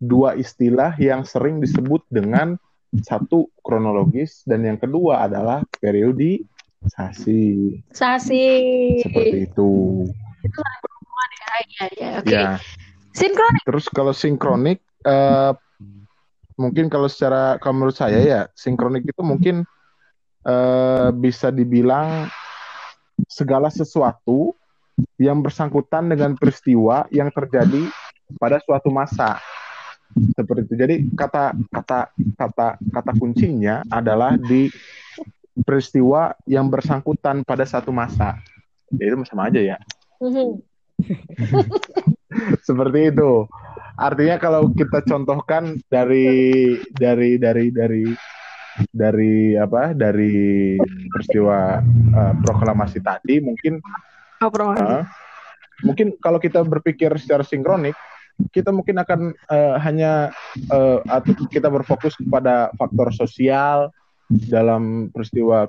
[0.00, 2.56] dua istilah yang sering disebut dengan
[3.04, 7.76] satu kronologis dan yang kedua adalah periodisasi.
[7.92, 8.46] Sasi.
[9.04, 10.04] Seperti itu.
[10.40, 12.10] Itu ya, ya, ya.
[12.20, 12.28] Oke.
[12.28, 12.40] Okay.
[12.40, 12.48] Ya.
[13.14, 13.62] Sinkronik.
[13.68, 15.52] Terus kalau sinkronik, uh,
[16.56, 19.66] mungkin kalau secara kalau menurut saya ya sinkronik itu mungkin
[20.46, 22.30] uh, bisa dibilang
[23.26, 24.54] segala sesuatu
[25.18, 27.90] yang bersangkutan dengan peristiwa yang terjadi
[28.38, 29.38] pada suatu masa
[30.14, 30.74] seperti itu.
[30.78, 32.00] Jadi kata kata
[32.38, 34.70] kata kata kuncinya adalah di
[35.62, 38.38] peristiwa yang bersangkutan pada satu masa.
[38.94, 39.78] Ya, itu sama aja ya.
[40.22, 40.48] Mm-hmm.
[42.66, 43.46] Seperti itu.
[43.94, 48.04] Artinya kalau kita contohkan dari dari dari dari
[48.90, 50.74] dari apa dari
[51.06, 51.78] peristiwa
[52.10, 53.78] uh, proklamasi tadi mungkin
[54.48, 55.04] uh,
[55.82, 57.94] mungkin kalau kita berpikir secara sinkronik
[58.50, 60.34] kita mungkin akan uh, hanya
[60.70, 60.98] uh,
[61.50, 63.94] kita berfokus kepada faktor sosial
[64.50, 65.68] dalam peristiwa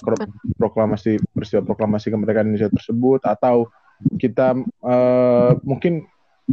[0.58, 3.70] proklamasi peristiwa proklamasi kemerdekaan Indonesia tersebut atau
[4.18, 6.08] kita uh, mungkin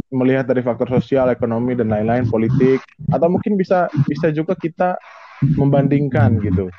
[0.09, 2.81] melihat dari faktor sosial, ekonomi dan lain-lain, politik
[3.13, 4.97] atau mungkin bisa bisa juga kita
[5.57, 6.69] membandingkan gitu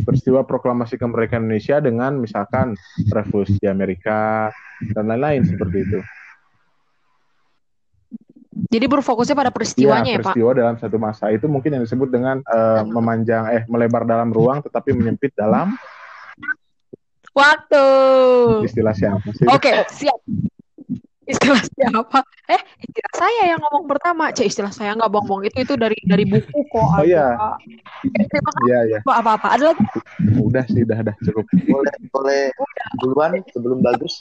[0.00, 2.72] peristiwa proklamasi kemerdekaan Indonesia dengan misalkan
[3.12, 4.48] revolusi Amerika
[4.96, 6.00] dan lain-lain seperti itu.
[8.72, 10.58] Jadi berfokusnya pada peristiwanya ya, ya peristiwa Pak?
[10.60, 14.96] dalam satu masa itu mungkin yang disebut dengan uh, memanjang eh melebar dalam ruang tetapi
[14.96, 15.76] menyempit dalam
[17.32, 17.86] waktu.
[18.68, 19.48] Istilah siapa sih?
[19.48, 20.20] Oke, okay, siap.
[21.32, 22.18] Istilah siapa?
[22.52, 24.24] Eh, istilah saya yang ngomong pertama.
[24.30, 26.86] Cek istilah saya nggak bohong-bohong itu itu dari dari buku kok.
[27.00, 27.32] Oh iya.
[28.04, 28.68] Eh, terima kasih.
[28.68, 28.98] Iya, iya.
[29.08, 29.56] Apa-apa.
[29.56, 29.82] Ada lagi?
[30.36, 31.44] Udah sih, udah, udah cukup.
[31.66, 32.42] Boleh, boleh
[33.00, 34.20] duluan sebelum bagus.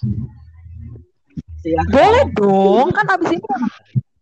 [1.92, 3.46] Boleh dong, kan abis ini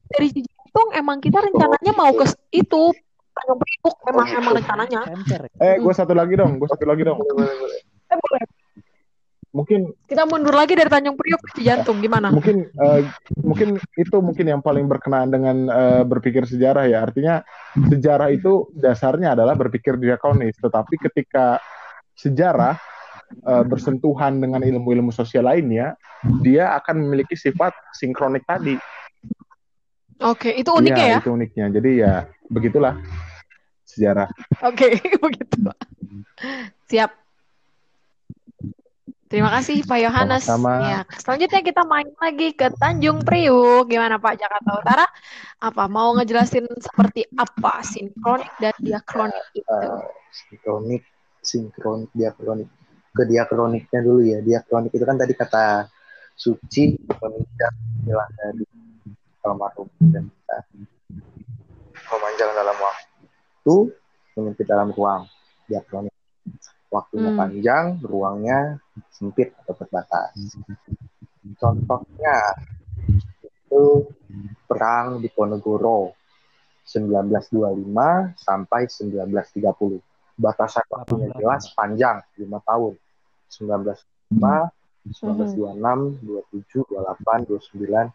[0.09, 2.91] dari Cijantung emang kita rencananya mau ke itu
[3.39, 5.01] Tanjung Priok emang oh, emang rencananya.
[5.63, 7.23] Eh, gue satu lagi dong, gue satu lagi dong.
[7.23, 7.79] Boleh, boleh.
[8.11, 8.43] Eh, boleh.
[9.49, 12.29] Mungkin kita mundur lagi dari Tanjung Priok ke Cijantung gimana?
[12.29, 13.01] Mungkin uh,
[13.41, 17.01] mungkin itu mungkin yang paling berkenaan dengan uh, berpikir sejarah ya.
[17.01, 17.41] Artinya
[17.73, 21.57] sejarah itu dasarnya adalah berpikir diakonis, tetapi ketika
[22.13, 22.77] sejarah
[23.41, 25.97] uh, bersentuhan dengan ilmu-ilmu sosial lainnya,
[26.45, 28.77] dia akan memiliki sifat sinkronik tadi.
[30.19, 31.19] Oke, itu uniknya ya, ya?
[31.25, 31.65] itu uniknya.
[31.73, 32.13] Jadi ya
[32.53, 33.01] begitulah
[33.87, 34.29] sejarah.
[34.61, 34.93] Oke,
[35.25, 35.57] begitu.
[36.85, 37.11] Siap.
[39.29, 40.49] Terima kasih Pak Yohanes.
[40.81, 43.85] Ya, selanjutnya kita main lagi ke Tanjung Priuk.
[43.85, 45.05] Gimana Pak Jakarta Utara?
[45.61, 49.69] Apa mau ngejelasin seperti apa sinkronik dan diakronik itu?
[49.69, 50.01] Uh,
[50.33, 51.05] sinkronik,
[51.45, 52.73] sinkronik, diakronik.
[53.13, 54.41] Ke diakroniknya dulu ya.
[54.41, 55.85] Diakronik itu kan tadi kata
[56.33, 58.65] suci meminjam istilah dari
[59.45, 60.57] almarhum dan kita
[62.09, 63.75] memanjang dalam waktu
[64.33, 65.29] menyempit dalam ruang
[65.69, 66.15] diakronik
[66.89, 67.39] waktunya hmm.
[67.39, 68.81] panjang ruangnya
[69.13, 70.33] sempit atau terbatas
[71.57, 72.37] contohnya
[73.45, 74.09] itu
[74.65, 76.13] perang di Ponegoro
[76.85, 82.97] 1925 sampai 1930 batasan waktunya jelas panjang lima tahun
[83.53, 84.33] 1905
[85.09, 88.13] 1926 27 28 29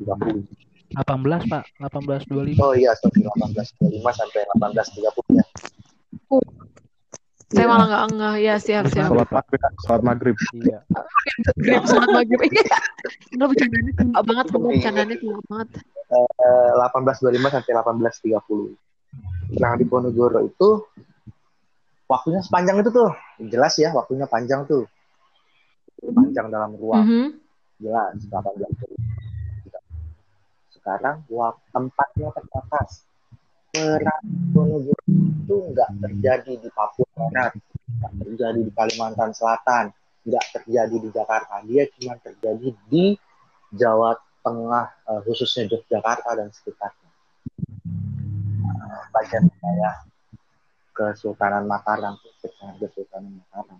[0.00, 0.42] 30.
[0.90, 2.58] 18 Pak, 1825.
[2.58, 5.44] Oh iya, sorry 1825 sampai 1830 ya.
[6.34, 6.42] Uh.
[7.50, 9.10] Saya malah nggak enggak, ya siap siap.
[9.10, 10.36] Salat maghrib, salat maghrib.
[10.54, 10.78] Iya.
[10.94, 12.40] Maghrib, salat maghrib.
[13.34, 15.68] Enggak bercandanya tua banget, kamu bercandanya tua banget.
[16.10, 19.58] Uh, 1825 sampai 1830.
[19.58, 20.68] Perang di Ponegoro itu
[22.06, 23.10] waktunya sepanjang itu tuh,
[23.50, 24.86] jelas ya waktunya panjang tuh,
[25.98, 27.26] panjang dalam ruang, mm -hmm.
[27.82, 29.10] jelas 18
[30.80, 31.22] sekarang
[31.70, 33.04] tempatnya terbatas
[33.70, 34.22] perang
[35.06, 37.54] itu nggak terjadi di Papua Barat
[38.00, 39.92] nggak terjadi di Kalimantan Selatan,
[40.24, 41.60] nggak terjadi di Jakarta.
[41.68, 43.12] Dia cuma terjadi di
[43.76, 47.10] Jawa Tengah, uh, khususnya Yogyakarta dan sekitarnya.
[48.64, 50.00] Uh, bagian wilayah
[50.96, 52.16] Kesultanan Mataram,
[52.80, 53.78] Kesultanan Mataram.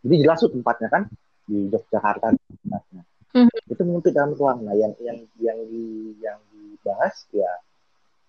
[0.00, 1.02] Jadi jelas tuh tempatnya kan
[1.44, 3.02] di Yogyakarta dan sekitarnya.
[3.36, 3.48] Hmm.
[3.68, 4.64] Itu menyempit dalam ruang.
[4.64, 7.52] Nah, yang yang yang di yang dibahas ya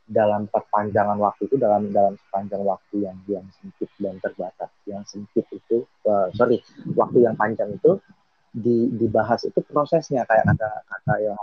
[0.10, 5.46] dalam perpanjangan waktu itu dalam dalam sepanjang waktu yang yang sempit dan terbatas yang sempit
[5.54, 6.66] itu uh, sorry
[6.98, 8.02] waktu yang panjang itu
[8.50, 11.38] di, dibahas itu prosesnya kayak ada kata yang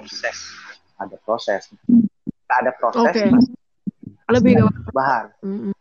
[0.00, 0.38] proses
[0.96, 1.62] ada proses
[2.48, 3.28] ada proses okay.
[4.32, 5.72] lebih ada perubahan mm -hmm.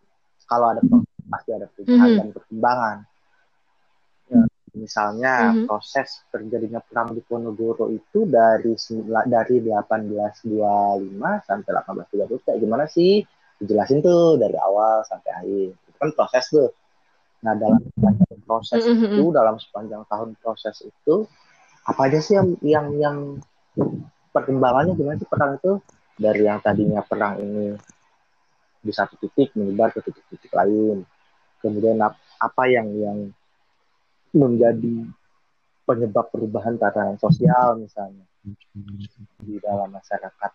[0.52, 2.20] kalau ada proses pasti ada perubahan mm -hmm.
[2.20, 2.98] dan perkembangan
[4.78, 5.66] Misalnya mm-hmm.
[5.66, 8.78] proses terjadinya perang di Ponorogo itu dari
[9.26, 13.26] dari 1825 sampai 1830 kayak gimana sih?
[13.58, 15.68] Dijelasin tuh dari awal sampai akhir.
[15.74, 16.70] Itu kan proses tuh.
[17.42, 19.14] Nah, dalam sepanjang proses mm-hmm.
[19.18, 21.16] itu, dalam sepanjang tahun proses itu
[21.88, 23.18] apa aja sih yang yang yang
[24.36, 25.80] perkembangannya gimana sih perang itu
[26.18, 27.78] dari yang tadinya perang ini
[28.82, 31.06] di satu titik menyebar ke titik-titik lain.
[31.62, 31.98] Kemudian
[32.38, 33.18] apa yang yang
[34.38, 35.10] menjadi
[35.90, 38.24] penyebab perubahan tatanan sosial misalnya.
[39.42, 40.52] Di dalam masyarakat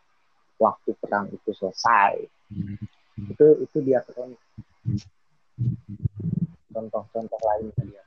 [0.57, 2.23] waktu perang itu selesai.
[3.19, 4.01] Itu itu dia
[6.73, 8.05] contoh-contoh lainnya dia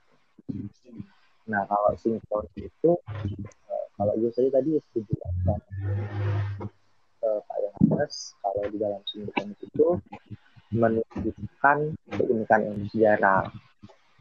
[1.45, 2.91] nah kalau sinkron itu
[3.69, 5.61] eh, kalau itu saya tadi setuju dengan
[7.21, 9.87] uh, Pak Yohanes kalau di dalam sinkron itu
[10.73, 11.77] menunjukkan
[12.17, 13.45] keunikan ilmu sejarah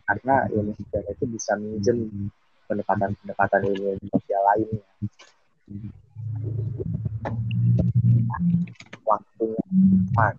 [0.05, 2.29] karena ilmu sejarah itu bisa minjem
[2.69, 4.85] pendekatan-pendekatan ilmu sosial lainnya.
[9.05, 9.63] Waktunya
[10.13, 10.37] pas,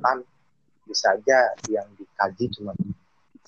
[0.00, 0.16] kan
[0.84, 2.72] bisa aja yang dikaji cuma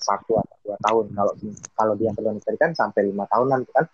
[0.01, 1.05] satu atau dua tahun.
[1.13, 1.33] Kalau
[1.77, 3.85] kalau dia sinkronik kan sampai lima tahunan kan.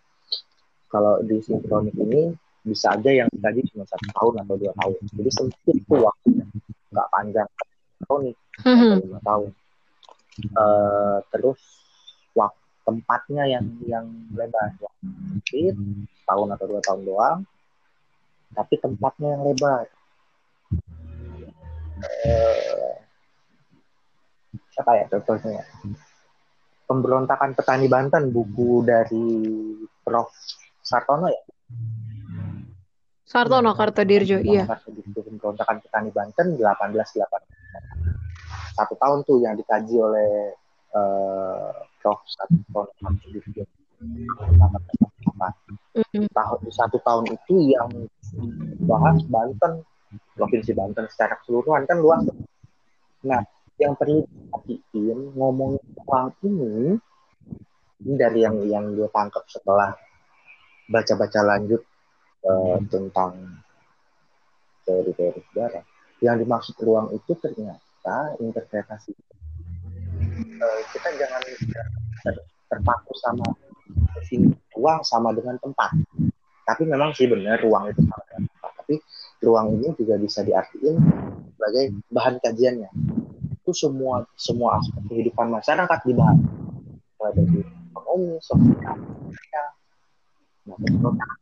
[0.89, 4.95] Kalau di sinkronik ini bisa aja yang dikaji cuma satu tahun atau dua tahun.
[5.15, 6.43] Jadi sempit tuh waktunya,
[6.91, 7.49] nggak panjang
[8.07, 8.95] tahun nih, hmm.
[9.03, 9.51] lima tahun
[10.55, 11.59] uh, terus
[12.33, 14.73] waktu tempatnya yang yang lebar.
[14.79, 15.75] Sempit
[16.25, 17.39] tahun atau dua tahun doang
[18.53, 19.85] tapi tempatnya yang lebar.
[21.99, 22.95] Uh,
[24.79, 25.63] apa ya contohnya?
[26.89, 29.27] Pemberontakan petani Banten buku dari
[30.01, 30.33] Prof.
[30.81, 31.43] Sartono ya?
[33.29, 34.65] Sartono Kartodirjo iya.
[34.65, 38.28] Pemberontakan petani Banten 1880
[38.75, 40.53] satu tahun tuh yang dikaji oleh
[40.93, 42.23] uh, Prof.
[42.27, 42.87] Satu tahun
[46.71, 47.91] satu tahun itu yang
[48.87, 49.83] bahas Banten
[50.39, 52.23] provinsi Banten secara keseluruhan kan luas.
[53.27, 53.43] Nah,
[53.75, 55.75] yang perlu diperhatiin ngomong
[56.07, 56.95] uang ini
[57.99, 59.91] ini dari yang yang gue tangkap setelah
[60.87, 61.83] baca-baca lanjut
[62.47, 63.59] uh, tentang
[64.87, 65.83] teori-teori sejarah.
[66.23, 69.11] Yang dimaksud ruang itu ternyata kita interpretasi.
[70.59, 71.41] Uh, kita jangan
[72.71, 73.47] terpaku sama
[74.23, 74.55] sini.
[74.71, 75.91] Ruang sama dengan tempat.
[76.63, 78.71] Tapi memang sih benar ruang itu sama dengan tempat.
[78.79, 78.95] Tapi
[79.43, 80.95] ruang ini juga bisa diartikan
[81.59, 82.89] sebagai bahan kajiannya.
[83.59, 86.39] Itu semua semua aspek kehidupan masyarakat dibahas
[87.19, 87.59] mulai dari
[87.91, 88.95] ekonomi sosial
[90.69, 90.77] nah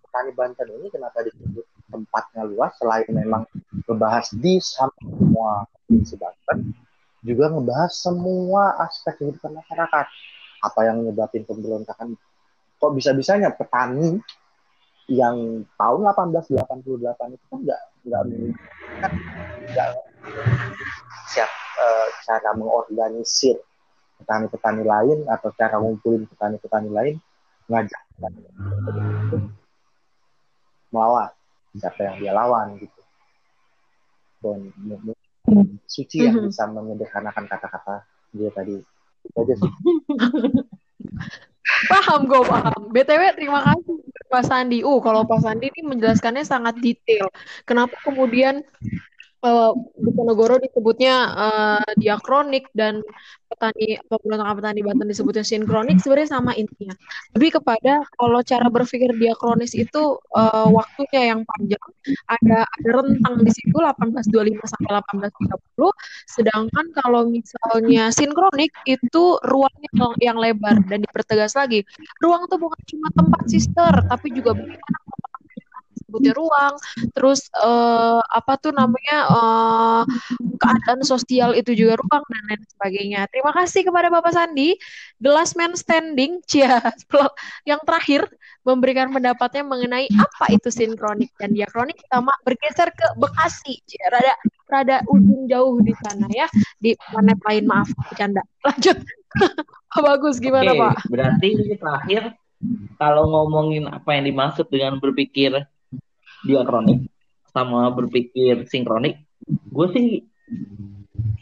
[0.02, 3.44] petani Banten ini kenapa disebut tempatnya luas selain memang
[3.88, 6.76] membahas di semua provinsi Banten
[7.28, 10.06] juga ngebahas semua aspek kehidupan masyarakat.
[10.64, 12.16] Apa yang menyebabkan pemberontakan?
[12.78, 14.22] Kok bisa-bisanya petani
[15.12, 18.22] yang tahun 1888 itu kan nggak nggak
[19.72, 19.90] nggak
[21.32, 23.56] siap uh, cara mengorganisir
[24.20, 27.16] petani-petani lain atau cara ngumpulin petani-petani lain
[27.72, 28.02] ngajak
[30.92, 31.32] melawan
[31.78, 33.02] siapa yang dia lawan gitu.
[34.42, 34.74] Dan
[35.88, 36.52] suci yang mm-hmm.
[36.52, 38.04] bisa menyederhanakan kata-kata
[38.36, 38.76] dia tadi.
[39.24, 39.72] Itu aja sih.
[41.92, 42.90] Paham gue paham.
[42.90, 44.00] Btw terima kasih
[44.32, 44.80] Pak Sandi.
[44.82, 47.28] Uh kalau Pak Sandi ini menjelaskannya sangat detail.
[47.68, 48.64] Kenapa kemudian
[49.44, 53.02] uh, di Ponorogo disebutnya uh, diakronik dan
[53.48, 56.94] petani pemberontakan petani Banten disebutnya sinkronik sebenarnya sama intinya.
[57.38, 61.86] Lebih kepada kalau cara berpikir diakronis itu uh, waktunya yang panjang,
[62.28, 70.38] ada ada rentang di situ 1825 sampai 1830, sedangkan kalau misalnya sinkronik itu ruangnya yang
[70.38, 71.88] lebar dan dipertegas lagi.
[72.20, 75.07] Ruang itu bukan cuma tempat sister, tapi juga bagaimana
[76.08, 76.74] sebutnya ruang
[77.12, 80.04] terus uh, apa tuh namanya uh,
[80.58, 83.22] keadaan sosial itu juga ruang dan lain sebagainya.
[83.30, 84.76] Terima kasih kepada Bapak Sandi,
[85.22, 86.82] The Last Man Standing, cia,
[87.68, 88.26] yang terakhir
[88.66, 91.96] memberikan pendapatnya mengenai apa itu sinkronik dan diakronik.
[92.00, 94.34] Kita bergeser ke Bekasi, cia, rada
[94.68, 96.48] rada ujung jauh di sana ya,
[96.82, 98.44] di planet lain maaf, bercanda.
[98.66, 98.98] Lanjut,
[100.08, 100.96] bagus gimana Oke, Pak?
[101.08, 102.36] Berarti ini terakhir
[102.98, 105.54] kalau ngomongin apa yang dimaksud dengan berpikir
[106.48, 107.12] diakronik
[107.52, 109.20] sama berpikir sinkronik,
[109.68, 110.08] gue sih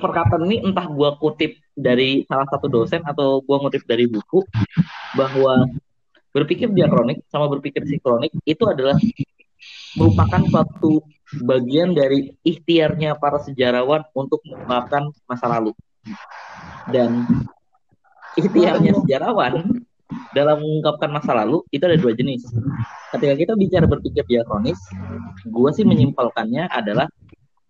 [0.02, 4.42] perkataan ini entah gue kutip dari salah satu dosen atau gue ngutip dari buku
[5.14, 5.70] bahwa
[6.36, 8.98] berpikir diakronik sama berpikir sinkronik itu adalah
[9.96, 11.00] merupakan suatu
[11.44, 15.72] bagian dari ikhtiarnya para sejarawan untuk mengungkapkan masa lalu.
[16.92, 17.26] Dan
[18.38, 19.85] ikhtiarnya sejarawan
[20.38, 22.46] dalam mengungkapkan masa lalu itu ada dua jenis.
[23.10, 24.78] Ketika kita bicara berpikir diakronis,
[25.46, 27.10] gue sih menyimpulkannya adalah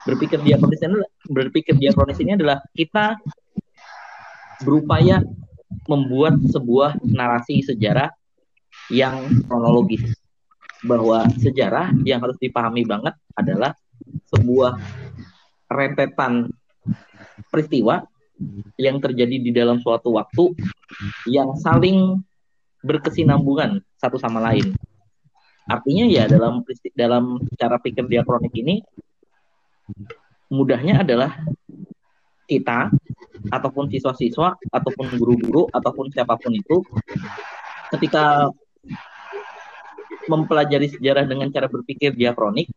[0.05, 1.01] berpikir diakronis ini
[1.33, 3.17] berpikir diakronis ini adalah kita
[4.61, 5.25] berupaya
[5.89, 8.13] membuat sebuah narasi sejarah
[8.93, 10.13] yang kronologis
[10.85, 13.73] bahwa sejarah yang harus dipahami banget adalah
[14.29, 14.77] sebuah
[15.73, 16.53] rentetan
[17.49, 18.05] peristiwa
[18.77, 20.53] yang terjadi di dalam suatu waktu
[21.29, 22.21] yang saling
[22.85, 24.75] berkesinambungan satu sama lain.
[25.65, 26.61] Artinya ya dalam
[26.93, 28.85] dalam cara pikir diakronik ini
[30.53, 31.33] mudahnya adalah
[32.45, 32.93] kita
[33.49, 36.85] ataupun siswa-siswa ataupun guru-guru ataupun siapa pun itu
[37.97, 38.49] ketika
[40.29, 42.69] mempelajari sejarah dengan cara berpikir diakronik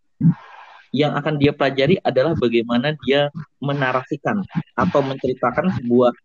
[0.92, 3.28] yang akan dia pelajari adalah bagaimana dia
[3.60, 4.40] menarasikan
[4.72, 6.16] atau menceritakan sebuah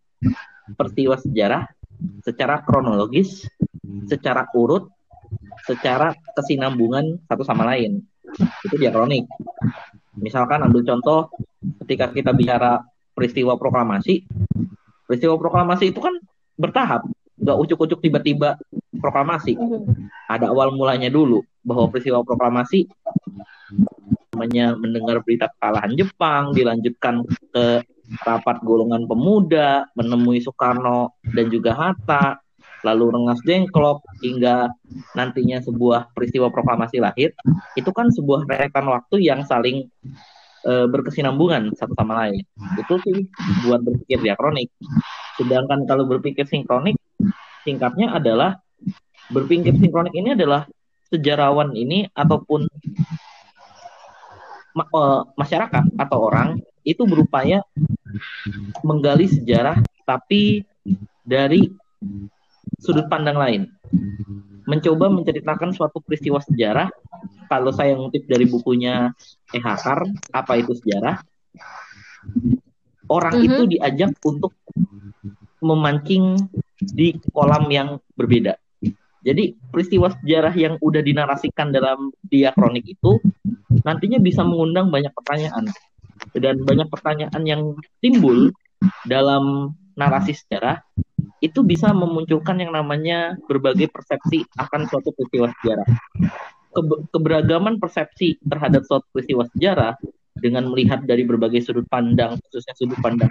[0.76, 1.68] peristiwa sejarah
[2.24, 3.46] secara kronologis,
[4.08, 4.90] secara urut,
[5.64, 8.02] secara kesinambungan satu sama lain.
[8.66, 9.28] Itu diakronik.
[10.18, 11.30] Misalkan ambil contoh
[11.84, 12.82] ketika kita bicara
[13.14, 14.26] peristiwa proklamasi,
[15.06, 16.14] peristiwa proklamasi itu kan
[16.54, 17.06] bertahap,
[17.38, 18.58] nggak ucuk-ucuk tiba-tiba
[18.98, 19.58] proklamasi.
[20.30, 22.86] Ada awal mulanya dulu bahwa peristiwa proklamasi
[24.34, 27.22] namanya mendengar berita kekalahan Jepang, dilanjutkan
[27.54, 27.86] ke
[28.24, 32.38] rapat golongan pemuda, menemui Soekarno dan juga Hatta,
[32.84, 34.68] lalu Rengas Dengklok hingga
[35.16, 37.32] nantinya sebuah peristiwa proklamasi lahir,
[37.74, 39.88] itu kan sebuah rentetan waktu yang saling
[40.64, 42.44] e, berkesinambungan satu sama lain.
[42.76, 43.24] Itu sih
[43.64, 44.68] buat berpikir diakronik.
[45.40, 47.00] Sedangkan kalau berpikir sinkronik,
[47.64, 48.60] singkatnya adalah
[49.32, 50.68] berpikir sinkronik ini adalah
[51.08, 52.68] sejarawan ini ataupun
[54.74, 57.64] Eh, masyarakat atau orang itu berupaya
[58.84, 60.62] menggali sejarah tapi
[61.24, 61.72] dari
[62.78, 63.62] sudut pandang lain.
[64.64, 66.88] Mencoba menceritakan suatu peristiwa sejarah.
[67.48, 69.12] Kalau saya ngutip dari bukunya
[69.52, 69.60] E.
[69.60, 71.20] Hakar, apa itu sejarah?
[73.04, 73.48] Orang mm -hmm.
[73.52, 74.56] itu diajak untuk
[75.60, 76.40] memancing
[76.80, 78.56] di kolam yang berbeda.
[79.24, 83.16] Jadi peristiwa sejarah yang udah dinarasikan dalam diakronik itu
[83.80, 85.72] nantinya bisa mengundang banyak pertanyaan
[86.32, 87.62] dan banyak pertanyaan yang
[88.00, 88.50] timbul
[89.04, 90.80] dalam narasi sejarah
[91.44, 95.88] itu bisa memunculkan yang namanya berbagai persepsi akan suatu peristiwa sejarah.
[97.14, 99.94] keberagaman persepsi terhadap suatu peristiwa sejarah
[100.34, 103.30] dengan melihat dari berbagai sudut pandang, khususnya sudut pandang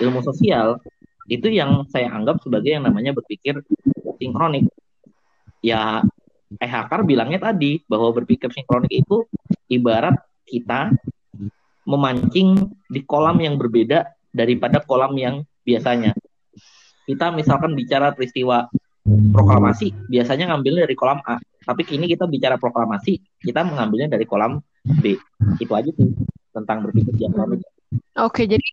[0.00, 0.80] ilmu sosial,
[1.28, 3.60] itu yang saya anggap sebagai yang namanya berpikir
[4.16, 4.72] sinkronik
[5.60, 6.00] ya
[6.56, 9.28] eh Hakar bilangnya tadi bahwa berpikir sinkronik itu
[9.68, 10.16] ibarat
[10.48, 10.96] kita
[11.88, 16.12] memancing di kolam yang berbeda daripada kolam yang biasanya.
[17.08, 18.68] Kita misalkan bicara peristiwa
[19.32, 21.40] proklamasi, biasanya ngambilnya dari kolam A.
[21.40, 24.60] Tapi kini kita bicara proklamasi, kita mengambilnya dari kolam
[25.00, 25.16] B.
[25.56, 26.12] Itu aja sih
[26.52, 27.64] tentang berpikir sinkronik.
[28.20, 28.68] Oke, jadi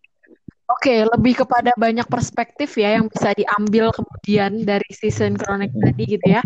[0.66, 6.26] Oke, lebih kepada banyak perspektif ya yang bisa diambil kemudian dari season kronik tadi gitu
[6.26, 6.41] ya.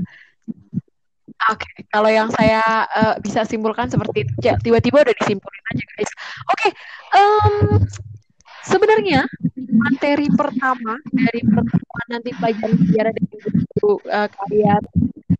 [1.47, 1.87] Oke, okay.
[1.87, 6.11] kalau yang saya uh, bisa simpulkan seperti itu, ya tiba-tiba udah disimpulin aja guys.
[6.51, 6.71] Oke, okay.
[7.15, 7.79] um,
[8.67, 9.23] sebenarnya
[9.55, 14.83] materi pertama dari pertemuan nanti pelajaran sejarah dan guru uh, kalian,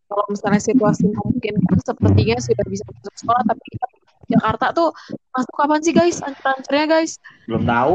[0.07, 3.67] kalau misalnya situasi memungkinkan, sepertinya sudah bisa masuk sekolah, tapi
[4.29, 4.89] Jakarta tuh
[5.35, 6.17] masuk kapan sih guys?
[6.23, 7.11] Ancer-ancernya guys?
[7.49, 7.93] Belum tahu.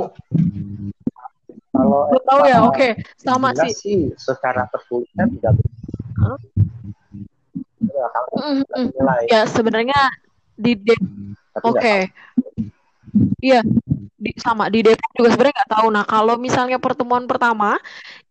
[1.74, 2.92] Kalau belum tahu ya, oke, okay.
[3.16, 3.72] sama sih.
[3.72, 4.00] sih.
[4.20, 5.57] Secara tertulis kan tidak.
[6.20, 6.38] Huh?
[9.30, 10.01] Ya sebenarnya
[10.55, 10.97] di de
[11.61, 12.01] oke okay.
[13.39, 13.62] Iya,
[14.18, 15.89] di, sama di Depok juga sebenarnya nggak tahu.
[15.95, 17.78] Nah, kalau misalnya pertemuan pertama,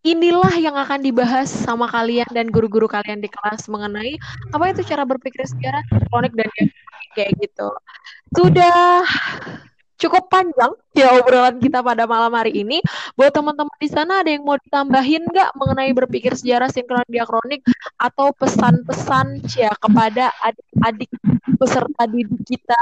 [0.04, 4.20] inilah yang akan dibahas sama kalian dan guru-guru kalian di kelas mengenai
[4.52, 6.50] apa itu cara berpikir sejarah elektronik dan
[7.16, 7.70] kayak gitu.
[8.36, 9.08] Sudah
[10.04, 12.84] cukup panjang ya obrolan kita pada malam hari ini.
[13.16, 17.64] Buat teman-teman di sana ada yang mau ditambahin nggak mengenai berpikir sejarah sinkron diakronik
[17.96, 21.12] atau pesan-pesan ya kepada adik-adik
[21.56, 22.82] peserta didik kita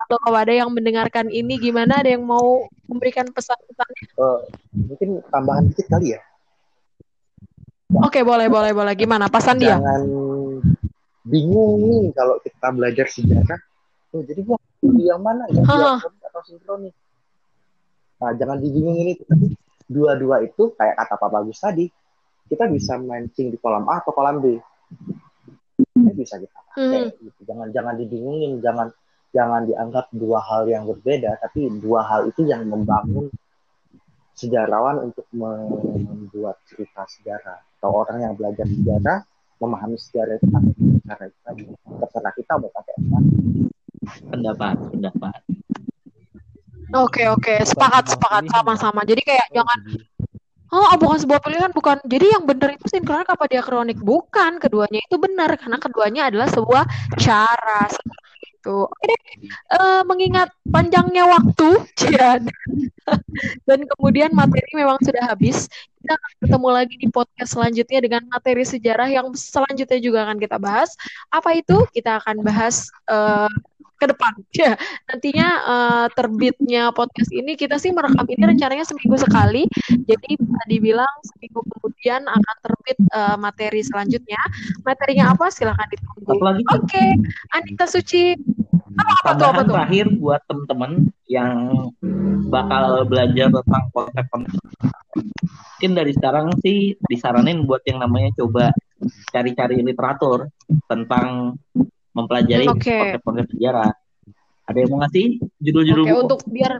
[0.00, 3.88] atau kepada yang mendengarkan ini gimana ada yang mau memberikan pesan-pesan?
[4.16, 4.40] Uh,
[4.72, 6.20] mungkin tambahan dikit kali ya.
[7.92, 8.96] Oke, boleh, boleh, boleh.
[8.96, 9.28] Gimana?
[9.28, 9.76] Pasan dia?
[9.76, 10.02] Jangan
[11.28, 13.60] bingung nih kalau kita belajar sejarah.
[14.12, 15.62] Oh, jadi gua yang mana ya?
[15.64, 16.94] Diakronik atau sinkronik?
[18.20, 19.22] Nah, jangan dibingungin itu.
[19.24, 19.56] Tapi
[19.88, 21.88] dua-dua itu kayak kata Pak Bagus tadi,
[22.46, 24.60] kita bisa mancing di kolam A atau kolam B.
[25.96, 26.76] Ini bisa kita pakai.
[26.78, 27.08] Hmm.
[27.16, 27.40] Gitu.
[27.48, 28.92] Jangan jangan dibingungin, jangan
[29.32, 33.32] jangan dianggap dua hal yang berbeda, tapi dua hal itu yang membangun
[34.36, 39.18] sejarawan untuk membuat cerita sejarah atau orang yang belajar sejarah
[39.60, 40.72] memahami sejarah itu pakai
[41.06, 43.18] cara itu tadi terserah kita mau pakai apa
[44.30, 45.40] pendapat pendapat
[46.92, 49.80] oke oke sepakat sepakat sama-sama jadi kayak jangan
[50.72, 52.00] Oh, bukan sebuah pilihan, bukan.
[52.00, 54.00] Jadi yang benar itu sinkronik apa diakronik?
[54.00, 56.88] Bukan, keduanya itu benar karena keduanya adalah sebuah
[57.20, 57.92] cara
[58.62, 58.86] gitu.
[58.86, 59.18] Oke deh,
[59.74, 61.82] uh, mengingat panjangnya waktu,
[62.14, 62.38] ya,
[63.66, 65.66] dan kemudian materi memang sudah habis,
[65.98, 70.56] kita akan bertemu lagi di podcast selanjutnya dengan materi sejarah yang selanjutnya juga akan kita
[70.62, 70.94] bahas.
[71.34, 71.82] Apa itu?
[71.90, 73.50] Kita akan bahas uh,
[74.02, 74.32] ke depan.
[74.62, 74.78] Ya,
[75.10, 79.66] nantinya uh, terbitnya podcast ini kita sih merekam ini rencananya seminggu sekali.
[79.90, 84.38] Jadi bisa dibilang seminggu kemudian akan terbit uh, materi selanjutnya.
[84.86, 85.50] Materinya apa?
[85.50, 86.30] Silahkan ditunggu.
[86.30, 87.10] Oke, okay.
[87.58, 88.38] Anita Suci.
[88.92, 89.74] Apa, apa tuh, apa tuh?
[89.74, 90.90] terakhir buat teman-teman
[91.26, 91.50] yang
[92.52, 94.62] bakal belajar tentang konsep-konsep.
[95.16, 98.70] Mungkin dari sekarang sih disaranin buat yang namanya coba
[99.34, 100.46] cari-cari literatur
[100.86, 101.58] tentang
[102.12, 103.18] mempelajari okay.
[103.18, 103.90] konsep-konsep sejarah.
[104.68, 105.26] Ada yang mau ngasih
[105.58, 106.22] judul-judul okay, buku?
[106.24, 106.72] untuk biar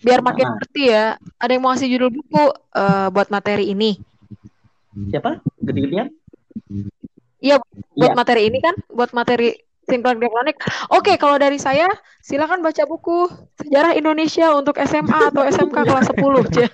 [0.00, 0.54] biar makin nah.
[0.58, 1.04] ngerti ya.
[1.38, 4.00] Ada yang mau ngasih judul buku uh, buat materi ini?
[5.14, 5.38] Siapa?
[5.62, 6.10] Gede-gedean?
[7.40, 7.56] Iya,
[7.96, 8.16] buat ya.
[8.18, 9.56] materi ini kan, buat materi
[9.90, 10.54] sinkron diakronik.
[10.94, 11.90] Oke, kalau dari saya
[12.22, 13.26] silakan baca buku
[13.58, 16.70] Sejarah Indonesia untuk SMA atau SMK kelas 10.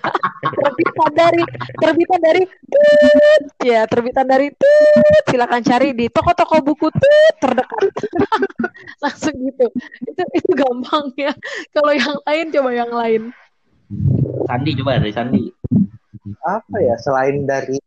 [0.61, 1.43] terbitan dari
[1.81, 2.43] terbitan dari
[3.65, 4.47] ya, terbitan dari
[5.25, 6.93] silakan cari di toko-toko buku
[7.41, 7.89] terdekat.
[9.03, 9.67] Langsung gitu.
[10.05, 11.33] Itu itu gampang ya.
[11.73, 13.21] Kalau yang lain coba yang lain.
[14.45, 15.43] Sandi coba dari Sandi.
[16.45, 17.79] Apa ya selain dari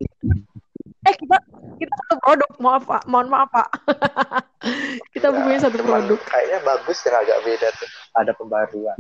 [1.09, 1.36] eh kita
[1.80, 2.51] kita satu produk.
[2.61, 3.03] Maaf pak.
[3.09, 3.68] Mohon maaf pak.
[5.16, 6.20] Kita ya, punya satu produk.
[6.28, 7.90] kayaknya bagus dan agak beda tuh.
[8.20, 8.98] Ada pembaruan.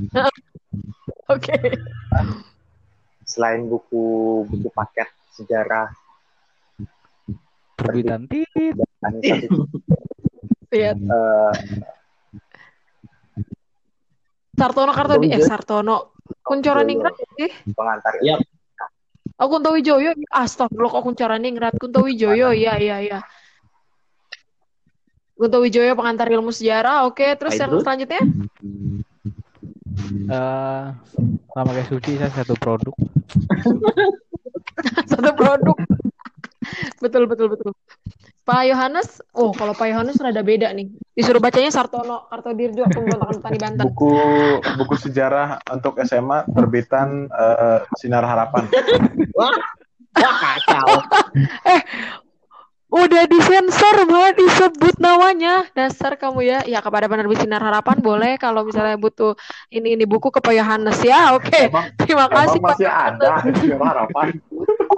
[1.32, 1.52] Oke.
[1.52, 1.76] Okay.
[3.28, 5.88] selain buku buku paket sejarah.
[7.76, 8.76] Terbitan tit
[10.72, 10.96] Iya.
[10.96, 11.52] Uh,
[14.56, 16.16] Sartono Kartodi eh Sartono.
[16.40, 17.52] Kuncoran Ningrat sih.
[17.76, 18.16] Pengantar.
[18.24, 18.40] Ya
[19.40, 23.20] Oh Kunto Wijoyo, astagfirullah kok kuncarane ngerat Kunto Wijoyo, iya iya iya.
[25.36, 27.24] Kunto Wijoyo pengantar ilmu sejarah, oke.
[27.40, 28.22] Terus yang selanjutnya?
[30.28, 30.92] Uh,
[31.52, 32.94] sama kayak Suci, saya satu produk.
[35.12, 35.76] satu produk.
[37.02, 37.72] betul betul betul.
[38.42, 40.90] Pak Yohanes, oh kalau Pak Yohanes rada beda nih.
[41.14, 43.84] Disuruh bacanya Sartono Kartodirjo Pemberontakan Petani Banten.
[43.94, 44.18] Buku
[44.82, 48.66] buku sejarah untuk SMA terbitan uh, Sinar Harapan.
[49.38, 49.54] Wah,
[50.18, 50.86] wah kacau.
[51.70, 51.80] eh,
[52.90, 55.62] udah disensor malah disebut namanya.
[55.78, 56.58] Dasar kamu ya.
[56.66, 59.38] Ya kepada penerbit Sinar Harapan boleh kalau misalnya butuh
[59.70, 61.30] ini ini buku ke Pak Yohanes ya.
[61.38, 61.46] Oke.
[61.46, 61.64] Okay.
[61.94, 62.74] Terima kasih Pak.
[62.74, 64.34] Masih ada Sinar Harapan.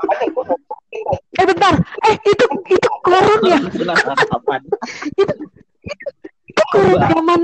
[1.35, 1.74] eh bentar.
[2.07, 3.59] Eh itu itu koran ya?
[3.61, 3.85] Itu
[5.20, 5.35] itu
[6.49, 7.41] itu koran zaman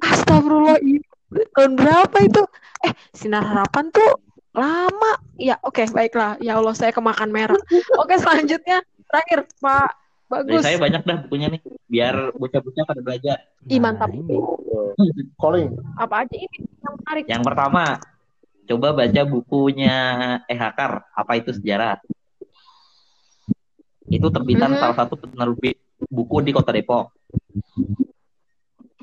[0.00, 1.10] astagfirullah itu
[1.54, 2.42] tahun berapa itu?
[2.86, 4.10] Eh sinar harapan tuh
[4.54, 5.12] lama.
[5.38, 6.36] Ya oke okay, baiklah.
[6.42, 7.60] Ya Allah saya kemakan merah.
[7.98, 8.82] Oke selanjutnya.
[9.10, 9.90] Terakhir Pak
[10.30, 10.62] bagus.
[10.62, 11.60] Dari saya banyak dah bukunya nih.
[11.90, 13.36] Biar bocah-bocah pada belajar.
[13.66, 14.10] Ih, mantap.
[15.38, 17.24] Calling apa aja ini yang menarik?
[17.26, 17.84] Yang pertama
[18.70, 19.96] coba baca bukunya
[20.46, 21.06] Eh Hakar.
[21.14, 21.98] Apa itu sejarah
[24.10, 24.82] itu terbitan mm-hmm.
[24.82, 25.78] salah satu penerbit
[26.10, 27.14] buku di Kota Depok.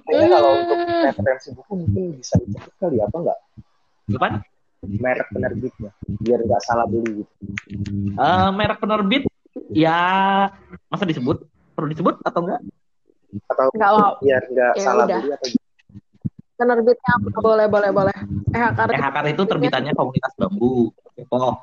[0.07, 3.39] Kayaknya kalau untuk referensi buku mungkin bisa dicek kali apa enggak?
[4.07, 4.31] Depan?
[4.87, 7.33] Merek penerbitnya, biar nggak salah beli gitu.
[8.13, 9.23] Uh, merek penerbit,
[9.73, 9.99] ya
[10.87, 11.43] masa disebut?
[11.73, 12.61] Perlu disebut atau enggak?
[13.51, 15.19] Atau enggak, biar nggak ya salah udah.
[15.19, 15.49] beli atau
[16.57, 18.17] penerbitnya boleh boleh boleh.
[18.51, 21.61] Eh Hakar, eh, Hakar itu terbitannya komunitas bambu Depok.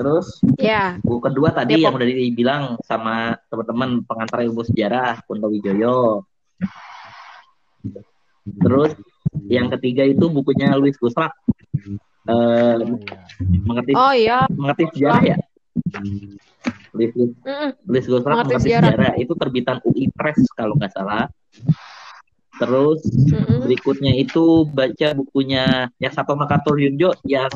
[0.00, 0.96] Terus ya.
[1.04, 1.84] buku kedua tadi Depok.
[1.84, 6.24] yang udah dibilang sama teman-teman pengantar ilmu sejarah Kunto Wijoyo.
[8.64, 8.96] Terus
[9.46, 11.30] Yang ketiga itu bukunya Louis Gustrak.
[12.26, 12.98] Uh,
[13.40, 15.36] mengerti oh iya mengerti sejarah ya
[16.92, 17.10] Louis
[17.88, 18.92] Louis Gustrak mengerti, sejarah.
[18.92, 21.32] sejarah itu terbitan UI Press kalau nggak salah
[22.60, 23.64] terus mm-hmm.
[23.64, 27.48] berikutnya itu baca bukunya ya Sato Makato Yunjo yang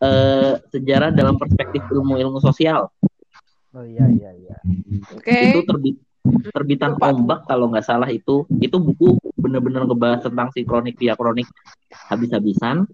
[0.00, 2.88] uh, sejarah dalam perspektif ilmu-ilmu sosial.
[3.70, 4.56] Oh iya iya iya.
[5.14, 5.54] Okay.
[5.54, 5.96] itu terbit
[6.50, 8.44] terbitan ombak kalau nggak salah itu.
[8.58, 11.46] Itu buku bener-bener ngebahas tentang sinkronik diakronik
[12.10, 12.88] habis-habisan.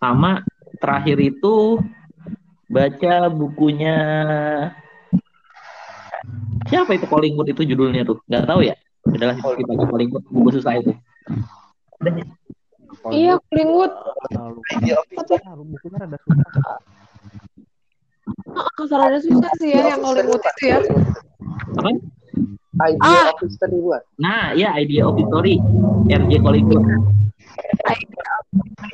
[0.00, 0.40] Sama
[0.80, 1.76] terakhir itu
[2.70, 3.96] baca bukunya
[6.70, 8.22] siapa itu Collingwood itu judulnya tuh?
[8.24, 8.74] Nggak tahu ya?
[9.04, 10.96] Adalah kita baca Collingwood buku susah itu
[13.08, 13.92] iya Collingwood
[15.64, 16.78] bukunya ada susah
[18.50, 20.78] Oh, ada susah sih ya yang Collingwood itu ya.
[21.78, 21.90] Apa?
[22.80, 23.34] Idea ah.
[23.34, 24.02] of History buat.
[24.16, 25.58] Nah, ya Idea of History.
[26.08, 26.84] RJ Collingwood.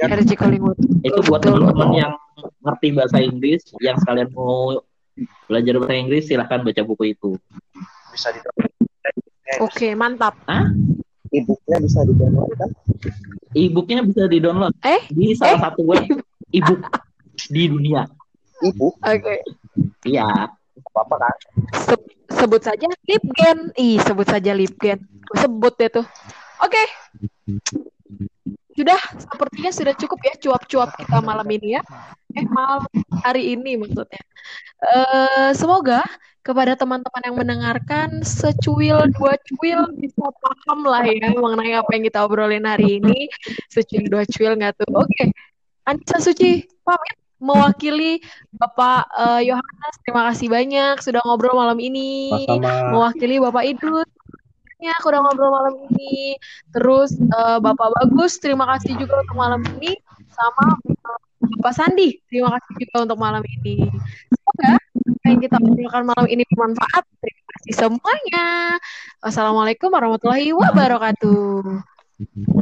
[0.03, 0.79] RJ Collingwood.
[1.05, 2.13] Itu buat teman-teman yang
[2.65, 4.81] ngerti bahasa Inggris, yang sekalian mau
[5.47, 7.31] belajar bahasa Inggris, silahkan baca buku itu.
[8.11, 8.41] Bisa di
[9.63, 10.35] Oke, mantap.
[10.51, 10.67] Hah?
[11.37, 12.71] E-booknya bisa di-download kan?
[13.53, 14.73] E-booknya bisa di-download.
[14.81, 15.03] Eh?
[15.13, 15.63] Di salah eh?
[15.69, 16.05] satu web
[16.53, 16.83] e-book
[17.53, 18.09] di dunia.
[18.65, 18.97] E-book?
[19.05, 19.21] Oke.
[19.21, 19.39] Okay.
[20.09, 20.49] Iya.
[20.93, 21.37] Apa-apa kan?
[21.77, 21.95] Se
[22.33, 23.77] sebut saja Lipgen.
[23.77, 25.05] Ih, sebut saja Lipgen.
[25.37, 26.07] Sebut deh tuh.
[26.65, 26.73] Oke.
[26.73, 26.87] Okay.
[28.77, 31.83] Sudah, sepertinya sudah cukup ya cuap-cuap kita malam ini ya.
[32.37, 32.85] Eh, malam
[33.25, 34.21] hari ini maksudnya.
[34.85, 36.05] Uh, semoga
[36.45, 42.23] kepada teman-teman yang mendengarkan secuil dua cuil bisa paham lah ya mengenai apa yang kita
[42.23, 43.33] obrolin hari ini.
[43.73, 44.93] Secuil dua cuil nggak tuh?
[44.93, 45.09] Oke.
[45.11, 45.29] Okay.
[45.89, 48.21] Anissa Suci pamit mewakili
[48.53, 49.95] Bapak uh, Yohanes.
[50.05, 52.31] Terima kasih banyak sudah ngobrol malam ini.
[52.47, 52.93] Sama-sama.
[52.93, 54.11] Mewakili Bapak Idrus
[54.81, 56.37] ya aku udah ngobrol malam ini.
[56.73, 59.97] Terus uh, Bapak Bagus, terima kasih juga untuk malam ini.
[60.33, 61.21] Sama uh,
[61.61, 63.89] Bapak Sandi, terima kasih juga untuk malam ini.
[64.33, 64.73] Semoga
[65.27, 67.05] yang kita obrolkan malam ini bermanfaat.
[67.21, 68.47] Terima kasih semuanya.
[69.25, 72.57] Wassalamualaikum warahmatullahi wabarakatuh.